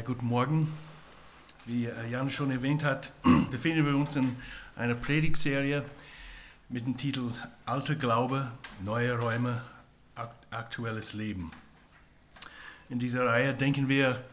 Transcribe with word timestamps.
Ja, 0.00 0.06
guten 0.06 0.28
Morgen. 0.28 0.72
Wie 1.66 1.84
äh, 1.84 2.08
Jan 2.08 2.30
schon 2.30 2.50
erwähnt 2.50 2.82
hat, 2.82 3.12
befinden 3.50 3.84
wir 3.84 3.94
uns 3.94 4.16
in 4.16 4.34
einer 4.74 4.94
Predigtserie 4.94 5.84
mit 6.70 6.86
dem 6.86 6.96
Titel 6.96 7.32
Alter 7.66 7.96
Glaube, 7.96 8.50
neue 8.82 9.18
Räume, 9.18 9.60
aktuelles 10.50 11.12
Leben. 11.12 11.50
In 12.88 12.98
dieser 12.98 13.26
Reihe 13.26 13.52
denken 13.52 13.90
wir 13.90 14.24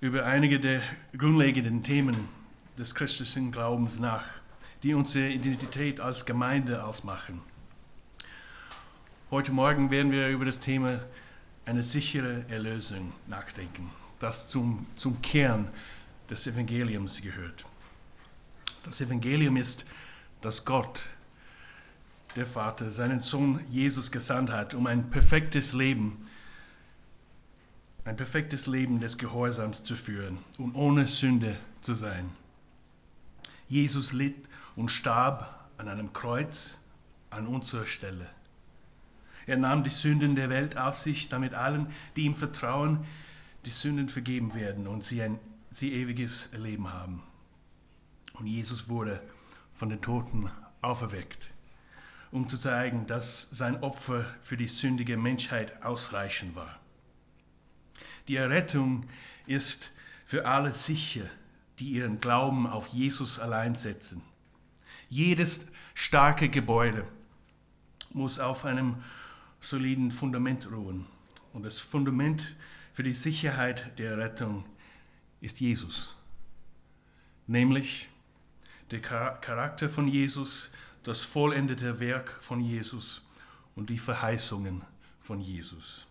über 0.00 0.24
einige 0.24 0.58
der 0.58 0.80
grundlegenden 1.14 1.82
Themen 1.82 2.16
des 2.78 2.94
christlichen 2.94 3.52
Glaubens 3.52 3.98
nach, 3.98 4.24
die 4.82 4.94
unsere 4.94 5.28
Identität 5.28 6.00
als 6.00 6.24
Gemeinde 6.24 6.84
ausmachen. 6.84 7.42
Heute 9.30 9.52
Morgen 9.52 9.90
werden 9.90 10.10
wir 10.10 10.28
über 10.28 10.46
das 10.46 10.58
Thema 10.58 11.00
eine 11.66 11.82
sichere 11.82 12.46
Erlösung 12.48 13.12
nachdenken, 13.26 13.90
das 14.22 14.48
zum, 14.48 14.86
zum 14.96 15.20
Kern 15.20 15.68
des 16.30 16.46
Evangeliums 16.46 17.20
gehört. 17.20 17.64
Das 18.84 19.00
Evangelium 19.00 19.56
ist, 19.56 19.84
dass 20.40 20.64
Gott, 20.64 21.08
der 22.36 22.46
Vater, 22.46 22.90
seinen 22.90 23.20
Sohn 23.20 23.60
Jesus 23.70 24.10
gesandt 24.10 24.50
hat, 24.50 24.74
um 24.74 24.86
ein 24.86 25.10
perfektes 25.10 25.72
Leben, 25.72 26.26
ein 28.04 28.16
perfektes 28.16 28.66
Leben 28.66 29.00
des 29.00 29.18
Gehorsams 29.18 29.84
zu 29.84 29.96
führen 29.96 30.38
und 30.58 30.74
ohne 30.74 31.06
Sünde 31.06 31.56
zu 31.80 31.94
sein. 31.94 32.30
Jesus 33.68 34.12
litt 34.12 34.36
und 34.76 34.90
starb 34.90 35.68
an 35.78 35.88
einem 35.88 36.12
Kreuz 36.12 36.80
an 37.30 37.46
unserer 37.46 37.86
Stelle. 37.86 38.28
Er 39.46 39.56
nahm 39.56 39.82
die 39.82 39.90
Sünden 39.90 40.36
der 40.36 40.50
Welt 40.50 40.76
auf 40.76 40.94
sich, 40.94 41.28
damit 41.28 41.54
allen, 41.54 41.88
die 42.16 42.22
ihm 42.22 42.34
vertrauen, 42.34 43.04
die 43.64 43.70
Sünden 43.70 44.08
vergeben 44.08 44.54
werden 44.54 44.86
und 44.86 45.04
sie 45.04 45.22
ein 45.22 45.38
sie 45.72 45.92
ewiges 45.92 46.50
Leben 46.52 46.92
haben. 46.92 47.22
Und 48.34 48.46
Jesus 48.46 48.88
wurde 48.88 49.20
von 49.74 49.88
den 49.88 50.00
Toten 50.00 50.50
auferweckt, 50.80 51.50
um 52.30 52.48
zu 52.48 52.56
zeigen, 52.56 53.06
dass 53.06 53.48
sein 53.50 53.82
Opfer 53.82 54.24
für 54.42 54.56
die 54.56 54.68
sündige 54.68 55.16
Menschheit 55.16 55.82
ausreichend 55.82 56.54
war. 56.54 56.78
Die 58.28 58.36
Errettung 58.36 59.06
ist 59.46 59.92
für 60.26 60.46
alle 60.46 60.72
sicher, 60.72 61.24
die 61.78 61.90
ihren 61.90 62.20
Glauben 62.20 62.66
auf 62.66 62.88
Jesus 62.88 63.38
allein 63.38 63.74
setzen. 63.74 64.22
Jedes 65.08 65.72
starke 65.94 66.48
Gebäude 66.48 67.06
muss 68.12 68.38
auf 68.38 68.64
einem 68.64 69.02
soliden 69.60 70.10
Fundament 70.10 70.70
ruhen. 70.70 71.06
Und 71.52 71.64
das 71.64 71.78
Fundament 71.78 72.56
für 72.92 73.02
die 73.02 73.12
Sicherheit 73.12 73.98
der 73.98 74.18
Rettung 74.18 74.64
ist 75.40 75.60
Jesus. 75.60 76.14
Nämlich 77.46 78.08
der 78.90 79.00
Charakter 79.00 79.88
von 79.88 80.06
Jesus, 80.06 80.70
das 81.02 81.22
vollendete 81.22 81.98
Werk 82.00 82.30
von 82.42 82.60
Jesus 82.60 83.26
und 83.74 83.88
die 83.90 83.98
Verheißungen 83.98 84.82
von 85.20 85.40
Jesus. 85.40 86.06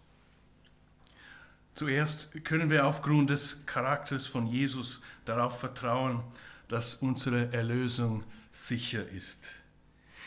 Zuerst 1.76 2.44
können 2.44 2.70
wir 2.70 2.86
aufgrund 2.86 3.30
des 3.30 3.66
Charakters 3.66 4.28
von 4.28 4.48
Jesus 4.48 5.02
darauf 5.26 5.60
vertrauen, 5.60 6.24
dass 6.68 6.96
unsere 6.96 7.54
Erlösung 7.54 8.24
sicher 8.52 9.08
ist. 9.08 9.62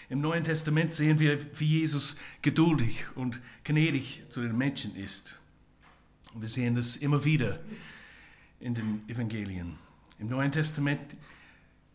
Im 0.08 0.20
Neuen 0.20 0.44
Testament 0.44 0.94
sehen 0.94 1.18
wir, 1.18 1.38
wie 1.58 1.80
Jesus 1.80 2.16
geduldig 2.42 3.06
und 3.14 3.40
gnädig 3.64 4.22
zu 4.28 4.40
den 4.42 4.56
Menschen 4.56 4.96
ist. 4.96 5.38
Wir 6.36 6.48
sehen 6.48 6.74
das 6.74 6.96
immer 6.96 7.24
wieder 7.24 7.60
in 8.58 8.74
den 8.74 9.08
Evangelien. 9.08 9.78
Im 10.18 10.28
Neuen 10.28 10.50
Testament 10.50 11.14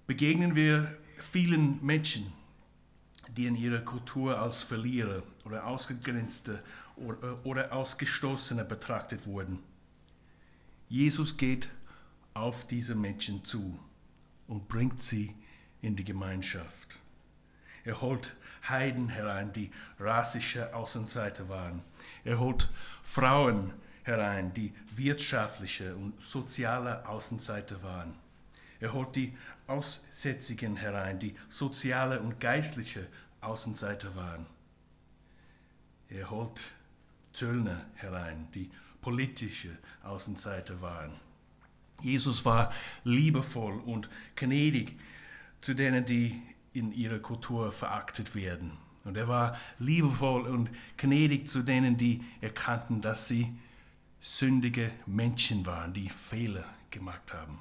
begegnen 0.07 0.55
wir 0.55 0.97
vielen 1.17 1.85
Menschen, 1.85 2.31
die 3.35 3.47
in 3.47 3.55
ihrer 3.55 3.81
Kultur 3.81 4.39
als 4.39 4.61
Verlierer 4.61 5.23
oder 5.43 5.67
Ausgegrenzte 5.67 6.63
oder, 7.43 7.73
Ausgestoßene 7.73 8.63
betrachtet 8.63 9.25
wurden. 9.25 9.59
Jesus 10.87 11.35
geht 11.35 11.69
auf 12.33 12.65
diese 12.65 12.95
Menschen 12.95 13.43
zu 13.43 13.77
und 14.47 14.69
bringt 14.69 15.01
sie 15.01 15.35
in 15.81 15.97
die 15.97 16.05
Gemeinschaft. 16.05 16.99
Er 17.83 17.99
holt 17.99 18.37
Heiden 18.69 19.09
herein, 19.09 19.51
die 19.51 19.69
rassische 19.99 20.73
Außenseiter 20.73 21.49
waren. 21.49 21.81
Er 22.23 22.39
holt 22.39 22.69
Frauen 23.03 23.73
herein, 24.09 24.53
die 24.53 24.73
wirtschaftliche 24.95 25.95
und 25.95 26.21
soziale 26.21 27.07
Außenseiter 27.07 27.81
waren. 27.83 28.15
Er 28.79 28.93
holt 28.93 29.15
die 29.15 29.37
Aussätzigen 29.67 30.75
herein, 30.77 31.19
die 31.19 31.35
soziale 31.47 32.19
und 32.19 32.39
geistliche 32.39 33.07
Außenseiter 33.41 34.15
waren. 34.15 34.45
Er 36.09 36.29
holt 36.29 36.71
Zöllner 37.33 37.85
herein, 37.95 38.47
die 38.55 38.71
politische 39.01 39.77
Außenseiter 40.03 40.81
waren. 40.81 41.11
Jesus 42.01 42.43
war 42.45 42.73
liebevoll 43.03 43.79
und 43.79 44.09
gnädig 44.35 44.97
zu 45.61 45.73
denen, 45.73 46.05
die 46.05 46.41
in 46.73 46.91
ihrer 46.91 47.19
Kultur 47.19 47.71
verachtet 47.71 48.33
werden. 48.33 48.71
Und 49.03 49.17
er 49.17 49.27
war 49.27 49.57
liebevoll 49.77 50.47
und 50.47 50.69
gnädig 50.97 51.47
zu 51.47 51.61
denen, 51.61 51.97
die 51.97 52.23
erkannten, 52.41 53.01
dass 53.01 53.27
sie 53.27 53.53
sündige 54.21 54.91
Menschen 55.05 55.65
waren, 55.65 55.93
die 55.93 56.09
Fehler 56.09 56.65
gemacht 56.91 57.33
haben. 57.33 57.59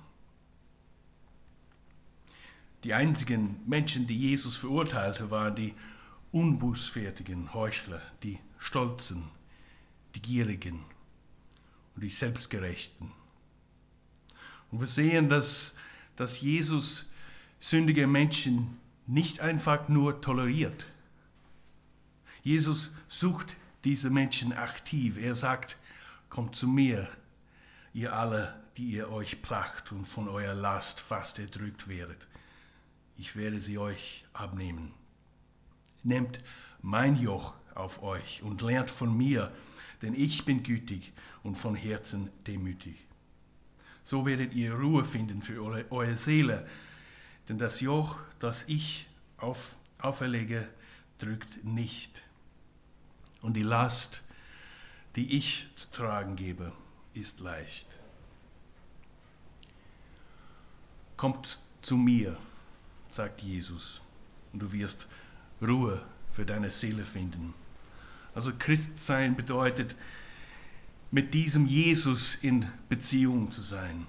Die 2.85 2.95
einzigen 2.95 3.61
Menschen, 3.67 4.07
die 4.07 4.17
Jesus 4.17 4.57
verurteilte, 4.57 5.31
waren 5.31 5.57
die 5.57 5.75
unbußfertigen 6.33 7.55
Heuchler, 7.55 8.03
die 8.23 8.39
Stolzen, 8.59 9.25
die 10.15 10.23
Gierigen 10.23 10.85
und 11.95 12.03
die 12.03 12.11
Selbstgerechten. 12.11 13.11
Und 14.71 14.81
wir 14.81 14.87
sehen, 14.87 15.29
dass, 15.29 15.75
dass 16.17 16.41
Jesus 16.41 17.11
sündige 17.59 18.07
Menschen 18.07 18.79
nicht 19.07 19.41
einfach 19.41 19.89
nur 19.89 20.21
toleriert. 20.21 20.87
Jesus 22.43 22.95
sucht 23.09 23.57
diese 23.85 24.11
Menschen 24.11 24.53
aktiv. 24.53 25.17
Er 25.17 25.35
sagt, 25.35 25.77
kommt 26.29 26.57
zu 26.57 26.69
mir, 26.69 27.09
ihr 27.93 28.15
alle, 28.15 28.55
die 28.77 28.91
ihr 28.91 29.11
euch 29.11 29.43
placht 29.43 29.93
und 29.93 30.07
von 30.07 30.29
eurer 30.29 30.55
Last 30.55 31.01
fast 31.01 31.39
erdrückt 31.39 31.89
werdet. 31.89 32.27
Ich 33.17 33.35
werde 33.35 33.59
sie 33.59 33.79
euch 33.79 34.25
abnehmen. 34.33 34.95
Nehmt 36.05 36.41
mein 36.81 37.17
Joch 37.17 37.55
auf 37.75 38.03
euch 38.03 38.43
und 38.43 38.63
lernt 38.63 38.91
von 38.91 39.17
mir, 39.17 39.53
denn 40.03 40.15
ich 40.15 40.45
bin 40.45 40.63
gütig 40.63 41.13
und 41.43 41.57
von 41.57 41.75
Herzen 41.75 42.31
demütig. 42.47 42.97
So 44.05 44.25
werdet 44.25 44.55
ihr 44.55 44.75
Ruhe 44.75 45.05
finden 45.05 45.43
für 45.43 45.63
eure, 45.63 45.91
eure 45.91 46.17
Seele, 46.17 46.67
denn 47.49 47.59
das 47.59 47.81
Joch, 47.81 48.19
das 48.39 48.65
ich 48.69 49.09
auf, 49.37 49.77
auferlege, 49.99 50.69
drückt 51.19 51.65
nicht. 51.65 52.25
Und 53.43 53.55
die 53.55 53.63
Last, 53.63 54.23
die 55.19 55.37
ich 55.37 55.67
zu 55.75 55.91
tragen 55.91 56.37
gebe, 56.37 56.71
ist 57.13 57.41
leicht. 57.41 57.89
Kommt 61.17 61.59
zu 61.83 61.97
mir, 61.97 62.37
sagt 63.09 63.43
Jesus, 63.43 64.01
und 64.53 64.61
du 64.61 64.71
wirst 64.71 65.09
Ruhe 65.61 66.07
für 66.31 66.47
deine 66.47 66.71
Seele 66.71 67.03
finden. 67.03 67.53
Also 68.33 68.53
Christsein 68.57 69.35
bedeutet, 69.35 69.97
mit 71.11 71.35
diesem 71.35 71.67
Jesus 71.67 72.37
in 72.37 72.71
Beziehung 72.89 73.51
zu 73.51 73.63
sein. 73.63 74.07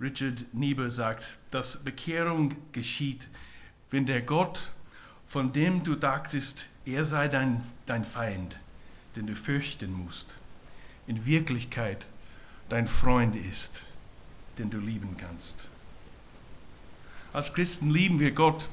Richard 0.00 0.46
Niebuhr 0.54 0.88
sagt, 0.88 1.38
dass 1.50 1.84
Bekehrung 1.84 2.56
geschieht, 2.72 3.28
wenn 3.90 4.06
der 4.06 4.22
Gott, 4.22 4.72
von 5.26 5.52
dem 5.52 5.84
du 5.84 5.94
dachtest, 5.94 6.68
er 6.86 7.04
sei 7.04 7.28
dein, 7.28 7.62
dein 7.84 8.04
Feind, 8.04 8.58
den 9.16 9.26
du 9.26 9.34
fürchten 9.34 9.92
musst, 9.92 10.38
in 11.06 11.26
Wirklichkeit 11.26 12.06
dein 12.68 12.86
Freund 12.86 13.36
ist, 13.36 13.82
den 14.58 14.70
du 14.70 14.78
lieben 14.78 15.16
kannst. 15.18 15.66
Als 17.32 17.54
Christen 17.54 17.90
lieben 17.90 18.20
wir 18.20 18.32
Gott, 18.32 18.68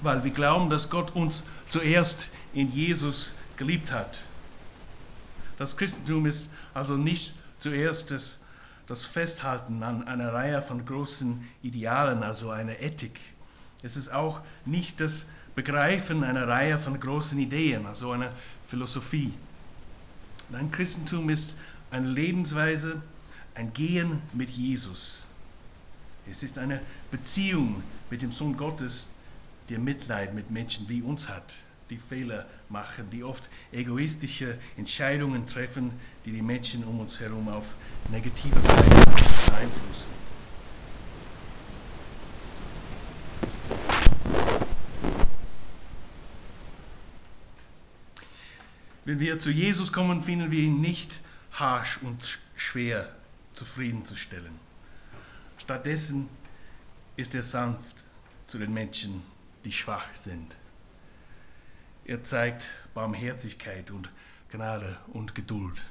weil 0.00 0.24
wir 0.24 0.30
glauben, 0.30 0.70
dass 0.70 0.90
Gott 0.90 1.14
uns 1.14 1.44
zuerst 1.68 2.30
in 2.54 2.72
Jesus 2.72 3.34
geliebt 3.56 3.92
hat. 3.92 4.20
Das 5.58 5.76
Christentum 5.76 6.26
ist 6.26 6.50
also 6.74 6.96
nicht 6.96 7.34
zuerst 7.58 8.10
das 8.10 8.40
das 8.86 9.04
Festhalten 9.04 9.82
an 9.82 10.06
einer 10.06 10.32
Reihe 10.32 10.60
von 10.60 10.84
großen 10.84 11.48
Idealen, 11.62 12.22
also 12.22 12.50
einer 12.50 12.80
Ethik. 12.80 13.20
Es 13.82 13.96
ist 13.96 14.12
auch 14.12 14.40
nicht 14.64 15.00
das 15.00 15.26
Begreifen 15.54 16.24
einer 16.24 16.48
Reihe 16.48 16.78
von 16.78 16.98
großen 16.98 17.38
Ideen, 17.38 17.86
also 17.86 18.12
einer 18.12 18.32
Philosophie. 18.66 19.32
Nein, 20.50 20.70
Christentum 20.70 21.30
ist 21.30 21.54
eine 21.90 22.08
Lebensweise, 22.08 23.00
ein 23.54 23.72
Gehen 23.72 24.22
mit 24.32 24.50
Jesus. 24.50 25.24
Es 26.30 26.42
ist 26.42 26.58
eine 26.58 26.80
Beziehung 27.10 27.82
mit 28.10 28.22
dem 28.22 28.32
Sohn 28.32 28.56
Gottes, 28.56 29.08
der 29.68 29.78
Mitleid 29.78 30.34
mit 30.34 30.50
Menschen 30.50 30.88
wie 30.88 31.02
uns 31.02 31.28
hat, 31.28 31.54
die 31.90 31.96
Fehler 31.96 32.46
machen, 32.68 33.10
die 33.10 33.24
oft 33.24 33.48
egoistische 33.72 34.58
Entscheidungen 34.76 35.46
treffen, 35.46 35.90
die 36.24 36.32
die 36.32 36.42
Menschen 36.42 36.84
um 36.84 37.00
uns 37.00 37.20
herum 37.20 37.48
auf 37.48 37.74
negative 38.10 38.56
Weise 38.56 39.50
beeinflussen. 39.50 40.21
Wenn 49.12 49.20
wir 49.20 49.38
zu 49.38 49.50
Jesus 49.50 49.92
kommen, 49.92 50.22
finden 50.22 50.50
wir 50.50 50.60
ihn 50.60 50.80
nicht 50.80 51.20
harsch 51.52 51.98
und 52.00 52.38
schwer 52.56 53.14
zufriedenzustellen. 53.52 54.58
Stattdessen 55.58 56.30
ist 57.16 57.34
er 57.34 57.42
sanft 57.42 57.94
zu 58.46 58.56
den 58.56 58.72
Menschen, 58.72 59.22
die 59.66 59.72
schwach 59.72 60.06
sind. 60.14 60.56
Er 62.06 62.24
zeigt 62.24 62.70
Barmherzigkeit 62.94 63.90
und 63.90 64.08
Gnade 64.50 64.96
und 65.08 65.34
Geduld. 65.34 65.84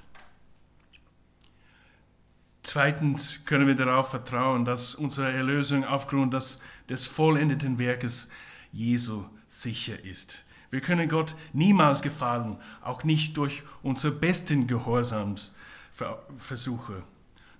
Zweitens 2.64 3.46
können 3.46 3.68
wir 3.68 3.76
darauf 3.76 4.10
vertrauen, 4.10 4.66
dass 4.66 4.96
unsere 4.96 5.32
Erlösung 5.32 5.86
aufgrund 5.86 6.34
des, 6.34 6.60
des 6.90 7.06
vollendeten 7.06 7.78
Werkes 7.78 8.30
Jesu 8.72 9.26
sicher 9.48 10.04
ist. 10.04 10.44
Wir 10.72 10.82
können 10.82 11.08
Gott 11.10 11.36
niemals 11.54 12.02
gefallen, 12.02 12.58
auch 12.82 13.04
nicht 13.04 13.38
durch 13.38 13.62
unsere 13.84 14.12
besten 14.14 14.66
Gehorsamsversuche. 14.68 17.04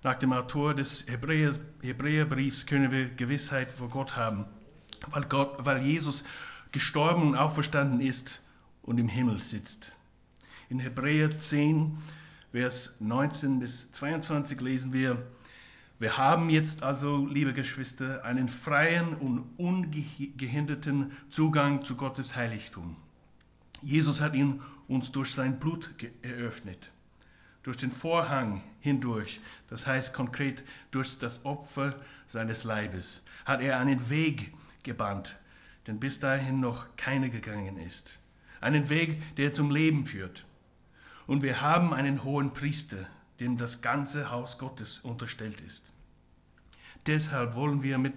Nach 0.02 0.14
dem 0.14 0.32
Autor 0.32 0.74
des 0.74 1.06
Hebräer, 1.08 1.54
Hebräerbriefs 1.82 2.66
können 2.66 2.90
wir 2.90 3.10
Gewissheit 3.10 3.70
vor 3.70 3.88
Gott 3.88 4.16
haben, 4.16 4.46
weil, 5.10 5.22
Gott, 5.24 5.54
weil 5.58 5.82
Jesus 5.82 6.24
gestorben 6.72 7.22
und 7.22 7.36
auferstanden 7.36 8.00
ist 8.00 8.42
und 8.82 8.98
im 8.98 9.08
Himmel 9.08 9.38
sitzt. 9.38 9.94
In 10.70 10.80
Hebräer 10.80 11.38
10, 11.38 11.98
Vers 12.50 12.96
19 13.00 13.60
bis 13.60 13.92
22 13.92 14.60
lesen 14.60 14.92
wir, 14.92 15.22
wir 16.02 16.18
haben 16.18 16.50
jetzt 16.50 16.82
also, 16.82 17.28
liebe 17.28 17.52
Geschwister, 17.52 18.24
einen 18.24 18.48
freien 18.48 19.14
und 19.14 19.44
ungehinderten 19.56 21.12
Zugang 21.28 21.84
zu 21.84 21.94
Gottes 21.94 22.34
Heiligtum. 22.34 22.96
Jesus 23.82 24.20
hat 24.20 24.34
ihn 24.34 24.60
uns 24.88 25.12
durch 25.12 25.30
sein 25.30 25.60
Blut 25.60 25.94
eröffnet, 26.22 26.90
durch 27.62 27.76
den 27.76 27.92
Vorhang 27.92 28.64
hindurch, 28.80 29.38
das 29.68 29.86
heißt 29.86 30.12
konkret 30.12 30.64
durch 30.90 31.18
das 31.18 31.44
Opfer 31.44 31.94
seines 32.26 32.64
Leibes, 32.64 33.22
hat 33.44 33.60
er 33.60 33.78
einen 33.78 34.10
Weg 34.10 34.52
gebannt, 34.82 35.38
den 35.86 36.00
bis 36.00 36.18
dahin 36.18 36.58
noch 36.58 36.96
keiner 36.96 37.28
gegangen 37.28 37.76
ist. 37.78 38.18
Einen 38.60 38.88
Weg, 38.88 39.36
der 39.36 39.52
zum 39.52 39.70
Leben 39.70 40.04
führt. 40.06 40.44
Und 41.28 41.44
wir 41.44 41.60
haben 41.60 41.94
einen 41.94 42.24
hohen 42.24 42.52
Priester, 42.52 43.06
dem 43.40 43.58
das 43.58 43.80
ganze 43.80 44.30
Haus 44.30 44.58
Gottes 44.58 44.98
unterstellt 44.98 45.60
ist. 45.60 45.92
Deshalb 47.06 47.54
wollen 47.54 47.82
wir 47.82 47.98
mit, 47.98 48.14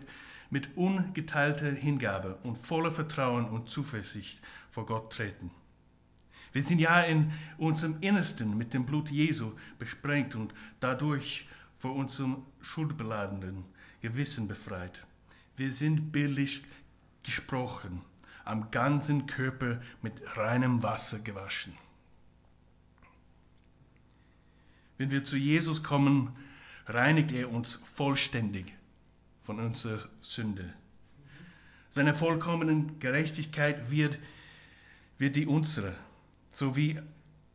mit 0.49 0.77
ungeteilter 0.77 1.71
Hingabe 1.71 2.37
und 2.43 2.57
voller 2.57 2.91
Vertrauen 2.91 3.45
und 3.45 3.69
Zuversicht 3.69 4.39
vor 4.69 4.85
Gott 4.85 5.11
treten. 5.13 5.51
Wir 6.53 6.63
sind 6.63 6.79
ja 6.79 7.01
in 7.01 7.33
unserem 7.57 7.97
Innersten 8.01 8.57
mit 8.57 8.73
dem 8.73 8.85
Blut 8.85 9.09
Jesu 9.09 9.53
besprengt 9.77 10.35
und 10.35 10.53
dadurch 10.79 11.47
vor 11.77 11.95
unserem 11.95 12.43
schuldbeladenen 12.61 13.65
Gewissen 14.01 14.47
befreit. 14.47 15.05
Wir 15.57 15.71
sind 15.71 16.11
bildlich 16.11 16.63
gesprochen, 17.23 18.01
am 18.45 18.71
ganzen 18.71 19.25
Körper 19.25 19.81
mit 20.01 20.13
reinem 20.37 20.83
Wasser 20.83 21.19
gewaschen. 21.19 21.73
Wenn 24.97 25.11
wir 25.11 25.23
zu 25.23 25.37
Jesus 25.37 25.83
kommen, 25.83 26.35
reinigt 26.87 27.31
er 27.31 27.51
uns 27.51 27.79
vollständig 27.93 28.73
von 29.43 29.59
unserer 29.59 30.07
Sünde. 30.21 30.73
Seine 31.89 32.13
vollkommene 32.13 32.87
Gerechtigkeit 32.99 33.91
wird, 33.91 34.17
wird 35.17 35.35
die 35.35 35.47
unsere, 35.47 35.95
so 36.49 36.75
wie 36.75 36.99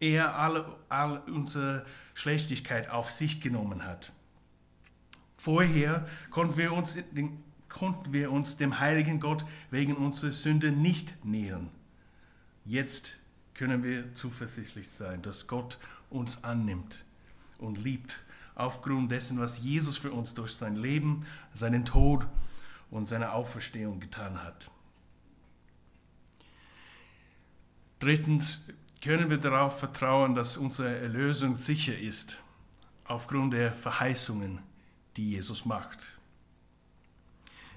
er 0.01 0.37
alle, 0.37 0.77
all 0.89 1.19
unsere 1.27 1.85
Schlechtigkeit 2.15 2.91
auf 2.91 3.11
sich 3.11 3.41
genommen 3.41 3.85
hat. 3.85 4.13
Vorher 5.37 6.07
konnten 6.31 6.57
wir 6.57 6.73
uns 6.73 6.99
konnten 7.69 8.13
wir 8.13 8.33
uns 8.33 8.57
dem 8.57 8.81
heiligen 8.81 9.21
Gott 9.21 9.45
wegen 9.71 9.95
unserer 9.95 10.33
Sünde 10.33 10.73
nicht 10.73 11.25
nähern. 11.25 11.71
Jetzt 12.65 13.17
können 13.55 13.85
wir 13.85 14.13
zuversichtlich 14.15 14.91
sein, 14.91 15.23
dass 15.23 15.47
Gott 15.47 15.79
uns 16.11 16.43
annimmt 16.43 17.05
und 17.61 17.83
liebt, 17.83 18.21
aufgrund 18.55 19.11
dessen, 19.11 19.39
was 19.39 19.59
Jesus 19.59 19.97
für 19.97 20.12
uns 20.12 20.35
durch 20.35 20.53
sein 20.53 20.77
Leben, 20.77 21.25
seinen 21.55 21.85
Tod 21.85 22.27
und 22.91 23.07
seine 23.07 23.33
Auferstehung 23.33 24.01
getan 24.01 24.43
hat. 24.43 24.71
Drittens 28.01 28.65
können 29.03 29.31
wir 29.31 29.39
darauf 29.39 29.79
vertrauen, 29.79 30.35
dass 30.35 30.57
unsere 30.57 30.99
Erlösung 30.99 31.55
sicher 31.55 31.97
ist, 31.97 32.39
aufgrund 33.05 33.55
der 33.55 33.73
Verheißungen, 33.73 34.59
die 35.17 35.31
Jesus 35.31 35.65
macht. 35.65 35.99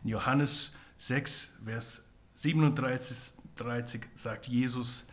In 0.04 0.10
Johannes 0.10 0.76
6, 0.98 1.58
Vers 1.64 2.06
37 2.34 3.34
30 3.56 4.02
sagt 4.16 4.48
Jesus, 4.48 5.08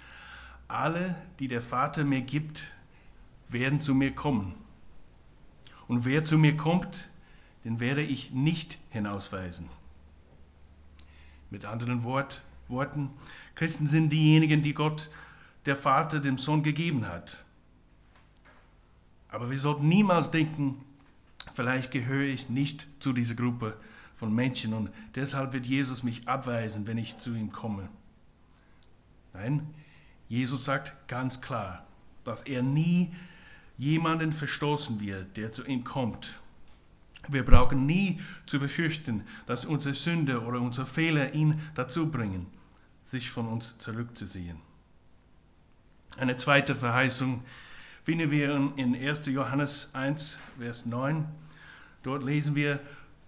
alle, 0.69 1.15
die 1.39 1.49
der 1.49 1.63
Vater 1.63 2.05
mir 2.05 2.23
gibt, 2.23 2.65
werden 3.53 3.81
zu 3.81 3.95
mir 3.95 4.15
kommen. 4.15 4.55
Und 5.89 6.05
wer 6.05 6.25
zu 6.25 6.39
mir 6.39 6.57
kommt, 6.57 7.09
den 7.65 7.81
werde 7.81 8.03
ich 8.03 8.31
nicht 8.31 8.79
hinausweisen. 8.91 9.69
Mit 11.51 11.65
anderen 11.65 12.05
Wort, 12.05 12.43
Worten, 12.69 13.11
Christen 13.55 13.87
sind 13.87 14.11
diejenigen, 14.11 14.63
die 14.63 14.75
Gott, 14.75 15.11
der 15.67 15.77
Vater, 15.77 16.21
dem 16.21 16.39
Sohn 16.39 16.63
gegeben 16.63 17.07
hat. 17.07 17.45
Aber 19.29 19.51
wir 19.51 19.59
sollten 19.59 19.89
niemals 19.89 20.31
denken, 20.31 20.85
vielleicht 21.55 21.91
gehöre 21.91 22.27
ich 22.27 22.49
nicht 22.49 22.87
zu 23.01 23.13
dieser 23.13 23.35
Gruppe 23.35 23.77
von 24.15 24.35
Menschen 24.35 24.75
und 24.75 24.91
deshalb 25.15 25.53
wird 25.53 25.67
Jesus 25.67 26.03
mich 26.03 26.29
abweisen, 26.29 26.87
wenn 26.87 26.99
ich 26.99 27.19
zu 27.19 27.35
ihm 27.35 27.53
komme. 27.53 27.89
Nein, 29.33 29.67
Jesus 30.29 30.65
sagt 30.65 31.09
ganz 31.09 31.41
klar, 31.41 31.87
dass 32.25 32.43
er 32.43 32.63
nie 32.63 33.13
jemanden 33.81 34.35
verstoßen 34.35 35.01
wird, 35.01 35.39
der 35.39 35.53
zu 35.53 35.65
ihm 35.65 35.85
kommt. 35.85 36.39
Wir 37.29 37.45
brauchen 37.45 37.87
nie 37.87 38.21
zu 38.45 38.61
befürchten, 38.61 39.23
dass 39.47 39.65
unsere 39.65 39.95
Sünde 39.95 40.43
oder 40.43 40.61
unsere 40.61 40.87
Fehler 40.87 41.33
ihn 41.33 41.61
dazu 41.75 42.11
bringen, 42.11 42.47
sich 43.05 43.31
von 43.31 43.49
uns 43.49 43.79
zurückzuziehen. 43.79 44.59
Eine 46.19 46.37
zweite 46.37 46.77
Verheißung 46.77 47.43
finden 48.05 48.31
wir 48.31 48.55
in 48.77 48.95
1. 48.95 49.27
Johannes 49.27 49.91
1, 49.95 50.39
Vers 50.59 50.85
9. 50.85 51.27
Dort 52.03 52.23
lesen 52.23 52.55
wir, 52.55 52.81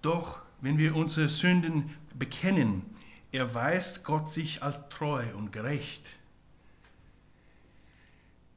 doch 0.02 0.40
wenn 0.60 0.76
wir 0.76 0.94
unsere 0.94 1.30
Sünden 1.30 1.96
bekennen, 2.14 2.82
erweist 3.30 4.04
Gott 4.04 4.28
sich 4.28 4.62
als 4.62 4.86
treu 4.90 5.24
und 5.34 5.50
gerecht. 5.50 6.18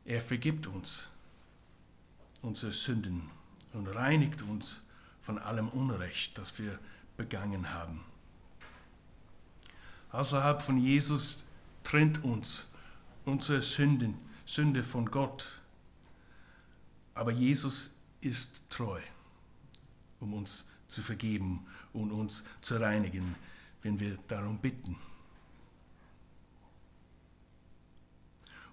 Er 0.03 0.19
vergibt 0.19 0.67
uns 0.67 1.09
unsere 2.45 2.73
Sünden 2.73 3.29
und 3.73 3.87
reinigt 3.87 4.41
uns 4.43 4.81
von 5.21 5.39
allem 5.39 5.67
Unrecht, 5.69 6.37
das 6.37 6.57
wir 6.59 6.79
begangen 7.17 7.73
haben. 7.73 8.01
Außerhalb 10.11 10.61
von 10.61 10.77
Jesus 10.77 11.43
trennt 11.83 12.23
uns 12.23 12.69
unsere 13.25 13.61
Sünden, 13.61 14.15
Sünde 14.45 14.83
von 14.83 15.09
Gott. 15.09 15.59
Aber 17.15 17.31
Jesus 17.31 17.95
ist 18.21 18.61
treu, 18.69 19.01
um 20.19 20.33
uns 20.33 20.65
zu 20.87 21.01
vergeben 21.01 21.65
und 21.93 22.11
uns 22.11 22.45
zu 22.61 22.77
reinigen, 22.77 23.35
wenn 23.81 23.99
wir 23.99 24.17
darum 24.27 24.59
bitten. 24.59 24.95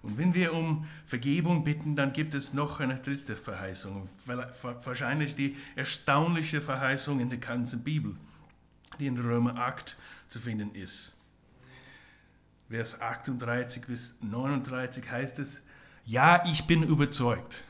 Und 0.03 0.17
wenn 0.17 0.33
wir 0.33 0.53
um 0.53 0.85
Vergebung 1.05 1.63
bitten, 1.63 1.95
dann 1.95 2.11
gibt 2.11 2.35
es 2.35 2.53
noch 2.53 2.81
eine 2.81 2.97
dritte 2.97 3.37
Verheißung, 3.37 4.09
wahrscheinlich 4.25 5.35
die 5.35 5.55
erstaunliche 5.75 6.61
Verheißung 6.61 7.21
in 7.21 7.29
der 7.29 7.39
ganzen 7.39 7.83
Bibel, 7.83 8.15
die 8.99 9.07
in 9.07 9.17
Römer 9.17 9.55
8 9.55 9.97
zu 10.27 10.41
finden 10.41 10.75
ist. 10.75 11.15
Vers 12.69 13.01
38 13.01 13.85
bis 13.85 14.15
39 14.21 15.09
heißt 15.09 15.39
es, 15.39 15.61
ja, 16.05 16.43
ich 16.45 16.67
bin 16.67 16.83
überzeugt. 16.83 17.63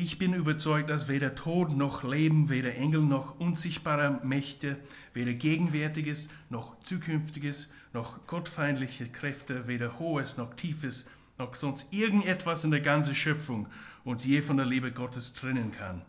Ich 0.00 0.16
bin 0.16 0.32
überzeugt, 0.32 0.90
dass 0.90 1.08
weder 1.08 1.34
Tod 1.34 1.72
noch 1.72 2.04
Leben, 2.04 2.48
weder 2.48 2.72
Engel 2.72 3.00
noch 3.00 3.40
unsichtbare 3.40 4.20
Mächte, 4.22 4.78
weder 5.12 5.32
Gegenwärtiges 5.32 6.28
noch 6.50 6.78
Zukünftiges, 6.84 7.68
noch 7.92 8.24
gottfeindliche 8.28 9.08
Kräfte, 9.08 9.66
weder 9.66 9.98
Hohes 9.98 10.36
noch 10.36 10.54
Tiefes, 10.54 11.04
noch 11.36 11.56
sonst 11.56 11.92
irgendetwas 11.92 12.62
in 12.62 12.70
der 12.70 12.80
ganzen 12.80 13.16
Schöpfung 13.16 13.66
uns 14.04 14.24
je 14.24 14.40
von 14.40 14.56
der 14.56 14.66
Liebe 14.66 14.92
Gottes 14.92 15.32
trennen 15.32 15.72
kann, 15.72 16.02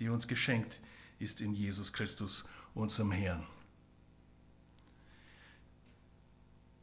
die 0.00 0.10
uns 0.10 0.28
geschenkt 0.28 0.78
ist 1.18 1.40
in 1.40 1.54
Jesus 1.54 1.94
Christus, 1.94 2.44
unserem 2.74 3.10
Herrn. 3.10 3.46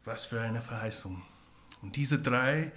Was 0.06 0.26
für 0.26 0.42
eine 0.42 0.64
Verheißung. 0.64 1.22
Und 1.84 1.98
diese 1.98 2.20
drei 2.20 2.72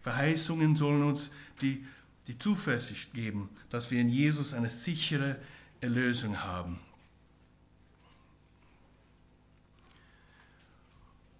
Verheißungen 0.00 0.74
sollen 0.74 1.02
uns 1.02 1.30
die, 1.60 1.84
die 2.26 2.38
Zuversicht 2.38 3.12
geben, 3.14 3.48
dass 3.70 3.90
wir 3.90 4.00
in 4.00 4.08
Jesus 4.08 4.54
eine 4.54 4.68
sichere 4.68 5.36
Erlösung 5.80 6.42
haben. 6.42 6.80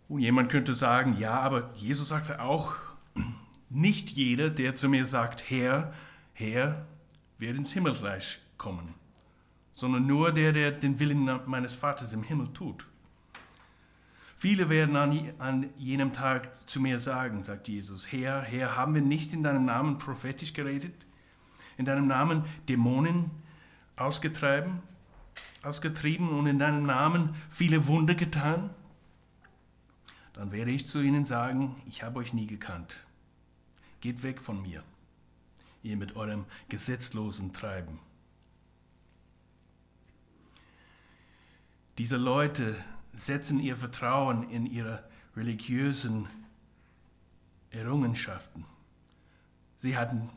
Und 0.09 0.21
jemand 0.21 0.51
könnte 0.51 0.75
sagen, 0.75 1.17
ja, 1.19 1.41
aber 1.41 1.73
Jesus 1.75 2.09
sagte 2.11 2.41
auch, 2.41 2.75
nicht 3.69 4.11
jeder, 4.11 4.51
der 4.51 4.77
zu 4.77 4.89
mir 4.89 5.07
sagt, 5.07 5.51
Herr, 5.51 5.93
Herr, 6.33 6.87
wird 7.39 7.57
ins 7.57 7.73
Himmelreich 7.73 8.39
kommen, 8.57 8.95
sondern 9.73 10.07
nur 10.07 10.33
der, 10.33 10.53
der 10.53 10.71
den 10.71 11.01
Willen 11.01 11.29
meines 11.47 11.75
Vaters 11.75 12.13
im 12.13 12.23
Himmel 12.23 12.53
tut. 12.53 12.87
Viele 14.39 14.69
werden 14.69 14.97
an, 14.97 15.33
an 15.39 15.71
jenem 15.79 16.13
Tag 16.13 16.69
zu 16.69 16.79
mir 16.79 17.01
sagen, 17.01 17.43
sagt 17.43 17.69
Jesus, 17.69 18.13
Herr, 18.13 18.43
Herr, 18.43 18.77
haben 18.77 18.95
wir 18.95 19.01
nicht 19.01 19.33
in 19.33 19.43
deinem 19.43 19.65
Namen 19.65 19.97
prophetisch 19.97 20.53
geredet, 20.53 20.95
in 21.79 21.87
deinem 21.87 22.07
Namen 22.07 22.45
Dämonen 22.69 23.31
ausgetrieben, 23.97 24.83
ausgetrieben 25.63 26.29
und 26.29 26.47
in 26.47 26.59
deinem 26.59 26.85
Namen 26.85 27.35
viele 27.49 27.87
Wunder 27.87 28.15
getan? 28.15 28.69
Dann 30.35 30.53
werde 30.53 30.71
ich 30.71 30.87
zu 30.87 31.01
ihnen 31.01 31.25
sagen, 31.25 31.75
ich 31.87 32.03
habe 32.03 32.19
euch 32.19 32.35
nie 32.35 32.47
gekannt. 32.47 33.07
Geht 34.03 34.23
weg 34.23 34.43
von 34.43 34.61
mir, 34.61 34.83
ihr 35.83 35.97
mit 35.97 36.15
eurem 36.15 36.45
gesetzlosen 36.69 37.55
Treiben. 37.55 37.99
Diese 41.97 42.19
Leute 42.19 42.77
setzen 43.17 43.59
ihr 43.61 43.77
Vertrauen 43.77 44.49
in 44.51 44.67
ihre 44.67 45.03
religiösen 45.37 46.29
Errungenschaften. 47.71 48.65
Sie 49.77 49.97
hatten 49.97 50.31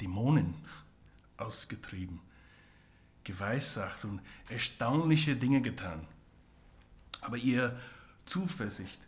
Dämonen 0.00 0.54
ausgetrieben, 1.36 2.20
geweissagt 3.24 4.04
und 4.04 4.20
erstaunliche 4.48 5.36
Dinge 5.36 5.60
getan. 5.60 6.06
Aber 7.20 7.36
ihre 7.36 7.78
Zuversicht 8.24 9.00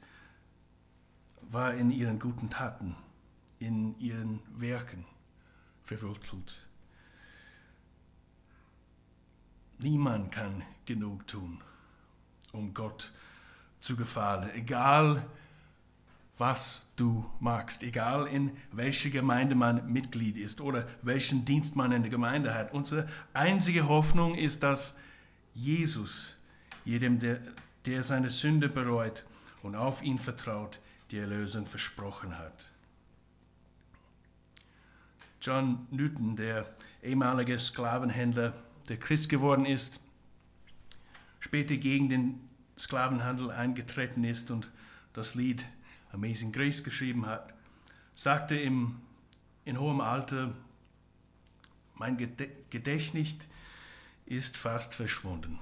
war 1.43 1.75
in 1.75 1.91
ihren 1.91 2.19
guten 2.19 2.51
Taten 2.51 2.97
in 3.61 3.99
ihren 4.01 4.41
Werken 4.59 5.05
verwurzelt. 5.85 6.67
Niemand 9.79 10.33
kann 10.33 10.63
genug 10.87 11.27
tun, 11.27 11.63
um 12.53 12.75
Gott 12.75 13.13
zu 13.81 13.97
gefallen, 13.97 14.51
egal 14.55 15.25
was 16.41 16.91
du 16.97 17.25
magst, 17.39 17.83
egal 17.83 18.27
in 18.27 18.57
welcher 18.73 19.11
Gemeinde 19.11 19.55
man 19.55 19.93
Mitglied 19.93 20.39
ist 20.39 20.63
oder 20.63 20.89
welchen 21.03 21.45
Dienst 21.45 21.77
man 21.77 21.93
in 21.93 22.03
der 22.03 22.11
Gemeinde 22.11 22.55
hat. 22.55 22.73
Unsere 22.73 23.09
einzige 23.35 23.89
Hoffnung 23.89 24.35
ist, 24.35 24.63
dass 24.63 24.95
Jesus 25.55 26.37
jedem, 26.85 27.19
der, 27.19 27.41
der 27.85 28.03
seine 28.03 28.31
Sünde 28.31 28.71
bereut 28.71 29.25
und 29.63 29.77
auf 29.77 30.03
ihn 30.03 30.19
vertraut, 30.19 30.79
die 31.11 31.19
Erlösung 31.19 31.67
versprochen 31.67 32.39
hat. 32.39 32.71
John 35.43 35.87
Newton, 35.91 36.37
der 36.37 36.67
ehemalige 37.03 37.59
Sklavenhändler, 37.59 38.55
der 38.89 38.99
Christ 38.99 39.29
geworden 39.29 39.67
ist, 39.67 40.03
später 41.41 41.77
gegen 41.77 42.09
den 42.09 42.41
Sklavenhandel 42.79 43.51
eingetreten 43.51 44.25
ist 44.25 44.51
und 44.51 44.71
das 45.13 45.35
Lied 45.35 45.65
Amazing 46.13 46.53
Grace 46.53 46.85
geschrieben 46.85 47.27
hat, 47.27 47.53
sagte 48.15 48.57
im, 48.57 49.01
in 49.65 49.79
hohem 49.79 50.01
Alter, 50.01 50.55
mein 51.95 52.17
Gedächtnis 52.71 53.37
ist 54.27 54.57
fast 54.57 54.95
verschwunden. 54.95 55.59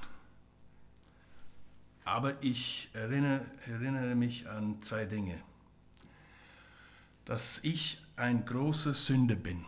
Aber 2.04 2.42
ich 2.42 2.88
erinnere, 2.94 3.44
erinnere 3.66 4.14
mich 4.14 4.48
an 4.48 4.80
zwei 4.82 5.04
Dinge. 5.04 5.42
Dass 7.24 7.62
ich 7.64 8.00
ein 8.16 8.46
großer 8.46 8.94
Sünder 8.94 9.34
bin 9.34 9.64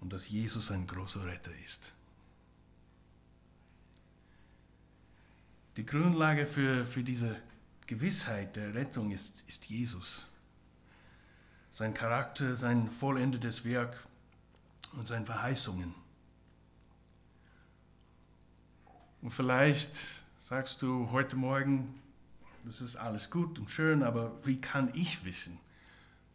und 0.00 0.12
dass 0.12 0.28
Jesus 0.28 0.70
ein 0.70 0.86
großer 0.86 1.24
Retter 1.24 1.52
ist. 1.64 1.92
Die 5.80 5.86
Grundlage 5.86 6.44
für, 6.44 6.84
für 6.84 7.02
diese 7.02 7.40
Gewissheit 7.86 8.54
der 8.54 8.74
Rettung 8.74 9.12
ist, 9.12 9.42
ist 9.48 9.64
Jesus. 9.64 10.30
Sein 11.70 11.94
Charakter, 11.94 12.54
sein 12.54 12.90
vollendetes 12.90 13.64
Werk 13.64 13.96
und 14.92 15.08
seine 15.08 15.24
Verheißungen. 15.24 15.94
Und 19.22 19.30
vielleicht 19.30 19.94
sagst 20.38 20.82
du 20.82 21.10
heute 21.12 21.36
Morgen, 21.36 21.98
das 22.62 22.82
ist 22.82 22.96
alles 22.96 23.30
gut 23.30 23.58
und 23.58 23.70
schön, 23.70 24.02
aber 24.02 24.32
wie 24.44 24.60
kann 24.60 24.90
ich 24.92 25.24
wissen, 25.24 25.58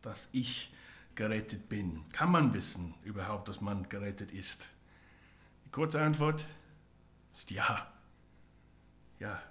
dass 0.01 0.27
ich 0.31 0.73
gerettet 1.13 1.69
bin? 1.69 2.01
Kann 2.13 2.31
man 2.31 2.55
wissen 2.55 2.95
überhaupt, 3.03 3.47
dass 3.47 3.61
man 3.61 3.87
gerettet 3.89 4.31
ist? 4.31 4.71
Die 5.65 5.69
kurze 5.69 6.01
Antwort 6.01 6.43
ist 7.35 7.51
ja. 7.51 7.94
Ja. 9.19 9.41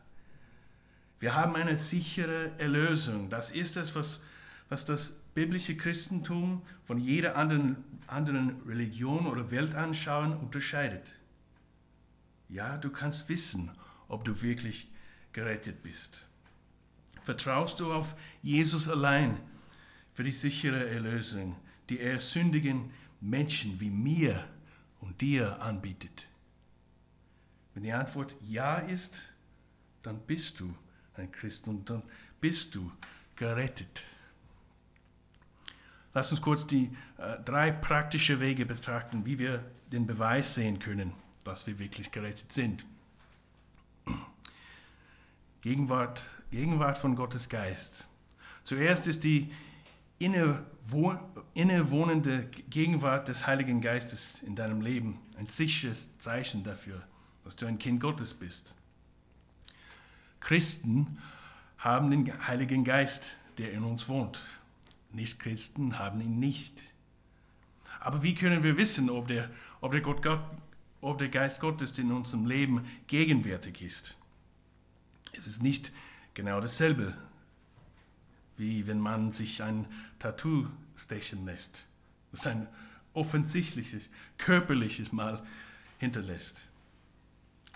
Wir 1.20 1.34
haben 1.34 1.56
eine 1.56 1.76
sichere 1.76 2.50
Erlösung. 2.58 3.30
Das 3.30 3.52
ist 3.52 3.76
es, 3.76 3.94
was, 3.94 4.20
was 4.68 4.84
das 4.84 5.10
biblische 5.34 5.76
Christentum 5.76 6.62
von 6.84 6.98
jeder 6.98 7.36
anderen, 7.36 7.76
anderen 8.06 8.60
Religion 8.66 9.26
oder 9.26 9.50
Weltanschauung 9.50 10.38
unterscheidet. 10.38 11.16
Ja, 12.48 12.76
du 12.76 12.90
kannst 12.90 13.28
wissen, 13.28 13.70
ob 14.08 14.24
du 14.24 14.42
wirklich 14.42 14.90
gerettet 15.32 15.82
bist. 15.82 16.26
Vertraust 17.22 17.80
du 17.80 17.92
auf 17.92 18.14
Jesus 18.42 18.88
allein? 18.88 19.38
für 20.14 20.22
die 20.22 20.32
sichere 20.32 20.88
Erlösung, 20.88 21.56
die 21.90 21.98
er 21.98 22.20
sündigen 22.20 22.90
Menschen 23.20 23.78
wie 23.80 23.90
mir 23.90 24.44
und 25.00 25.20
dir 25.20 25.60
anbietet? 25.60 26.26
Wenn 27.74 27.82
die 27.82 27.92
Antwort 27.92 28.34
ja 28.40 28.76
ist, 28.76 29.32
dann 30.04 30.20
bist 30.20 30.60
du 30.60 30.72
ein 31.16 31.32
Christ 31.32 31.66
und 31.66 31.90
dann 31.90 32.02
bist 32.40 32.74
du 32.74 32.90
gerettet. 33.36 34.04
Lass 36.12 36.30
uns 36.30 36.40
kurz 36.40 36.66
die 36.66 36.90
äh, 37.18 37.38
drei 37.44 37.72
praktischen 37.72 38.38
Wege 38.38 38.66
betrachten, 38.66 39.26
wie 39.26 39.38
wir 39.38 39.64
den 39.90 40.06
Beweis 40.06 40.54
sehen 40.54 40.78
können, 40.78 41.12
dass 41.42 41.66
wir 41.66 41.78
wirklich 41.78 42.12
gerettet 42.12 42.52
sind. 42.52 42.86
Gegenwart, 45.62 46.24
Gegenwart 46.50 46.98
von 46.98 47.16
Gottes 47.16 47.48
Geist. 47.48 48.06
Zuerst 48.62 49.08
ist 49.08 49.24
die 49.24 49.50
innewohnende 50.18 52.44
Gegenwart 52.70 53.28
des 53.28 53.46
Heiligen 53.46 53.80
Geistes 53.80 54.42
in 54.42 54.54
deinem 54.54 54.82
Leben 54.82 55.18
ein 55.38 55.46
sicheres 55.46 56.18
Zeichen 56.18 56.64
dafür, 56.64 57.02
dass 57.44 57.56
du 57.56 57.66
ein 57.66 57.78
Kind 57.78 58.00
Gottes 58.00 58.34
bist. 58.34 58.74
Christen 60.44 61.18
haben 61.78 62.10
den 62.10 62.46
Heiligen 62.46 62.84
Geist, 62.84 63.36
der 63.58 63.72
in 63.72 63.82
uns 63.82 64.08
wohnt. 64.08 64.40
Nichtchristen 65.12 65.98
haben 65.98 66.20
ihn 66.20 66.38
nicht. 66.38 66.80
Aber 67.98 68.22
wie 68.22 68.34
können 68.34 68.62
wir 68.62 68.76
wissen, 68.76 69.10
ob 69.10 69.26
der, 69.26 69.50
ob 69.80 69.92
der, 69.92 70.00
Gott, 70.00 70.24
ob 71.00 71.18
der 71.18 71.28
Geist 71.28 71.60
Gottes 71.60 71.98
in 71.98 72.12
unserem 72.12 72.46
Leben 72.46 72.86
gegenwärtig 73.08 73.82
ist? 73.82 74.16
Es 75.32 75.48
ist 75.48 75.62
nicht 75.62 75.90
genau 76.34 76.60
dasselbe 76.60 77.14
wie 78.56 78.86
wenn 78.86 79.00
man 79.00 79.32
sich 79.32 79.62
ein 79.62 79.86
Tattoo 80.18 80.66
stechen 80.96 81.44
lässt, 81.44 81.86
das 82.32 82.46
ein 82.46 82.68
offensichtliches, 83.12 84.02
körperliches 84.38 85.12
Mal 85.12 85.44
hinterlässt. 85.98 86.66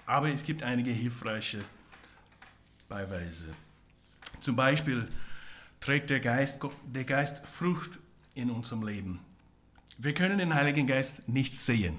Aber 0.07 0.31
es 0.31 0.45
gibt 0.45 0.63
einige 0.63 0.91
hilfreiche 0.91 1.65
Beiweise. 2.89 3.55
Zum 4.41 4.57
Beispiel 4.57 5.09
trägt 5.81 6.11
der 6.11 6.21
Geist, 6.21 6.61
der 6.87 7.05
Geist 7.05 7.47
Frucht 7.47 7.99
in 8.35 8.51
unserem 8.51 8.87
Leben. 8.87 9.21
Wir 9.99 10.15
können 10.15 10.39
den 10.39 10.55
Heiligen 10.55 10.87
Geist 10.87 11.29
nicht 11.29 11.61
sehen, 11.61 11.99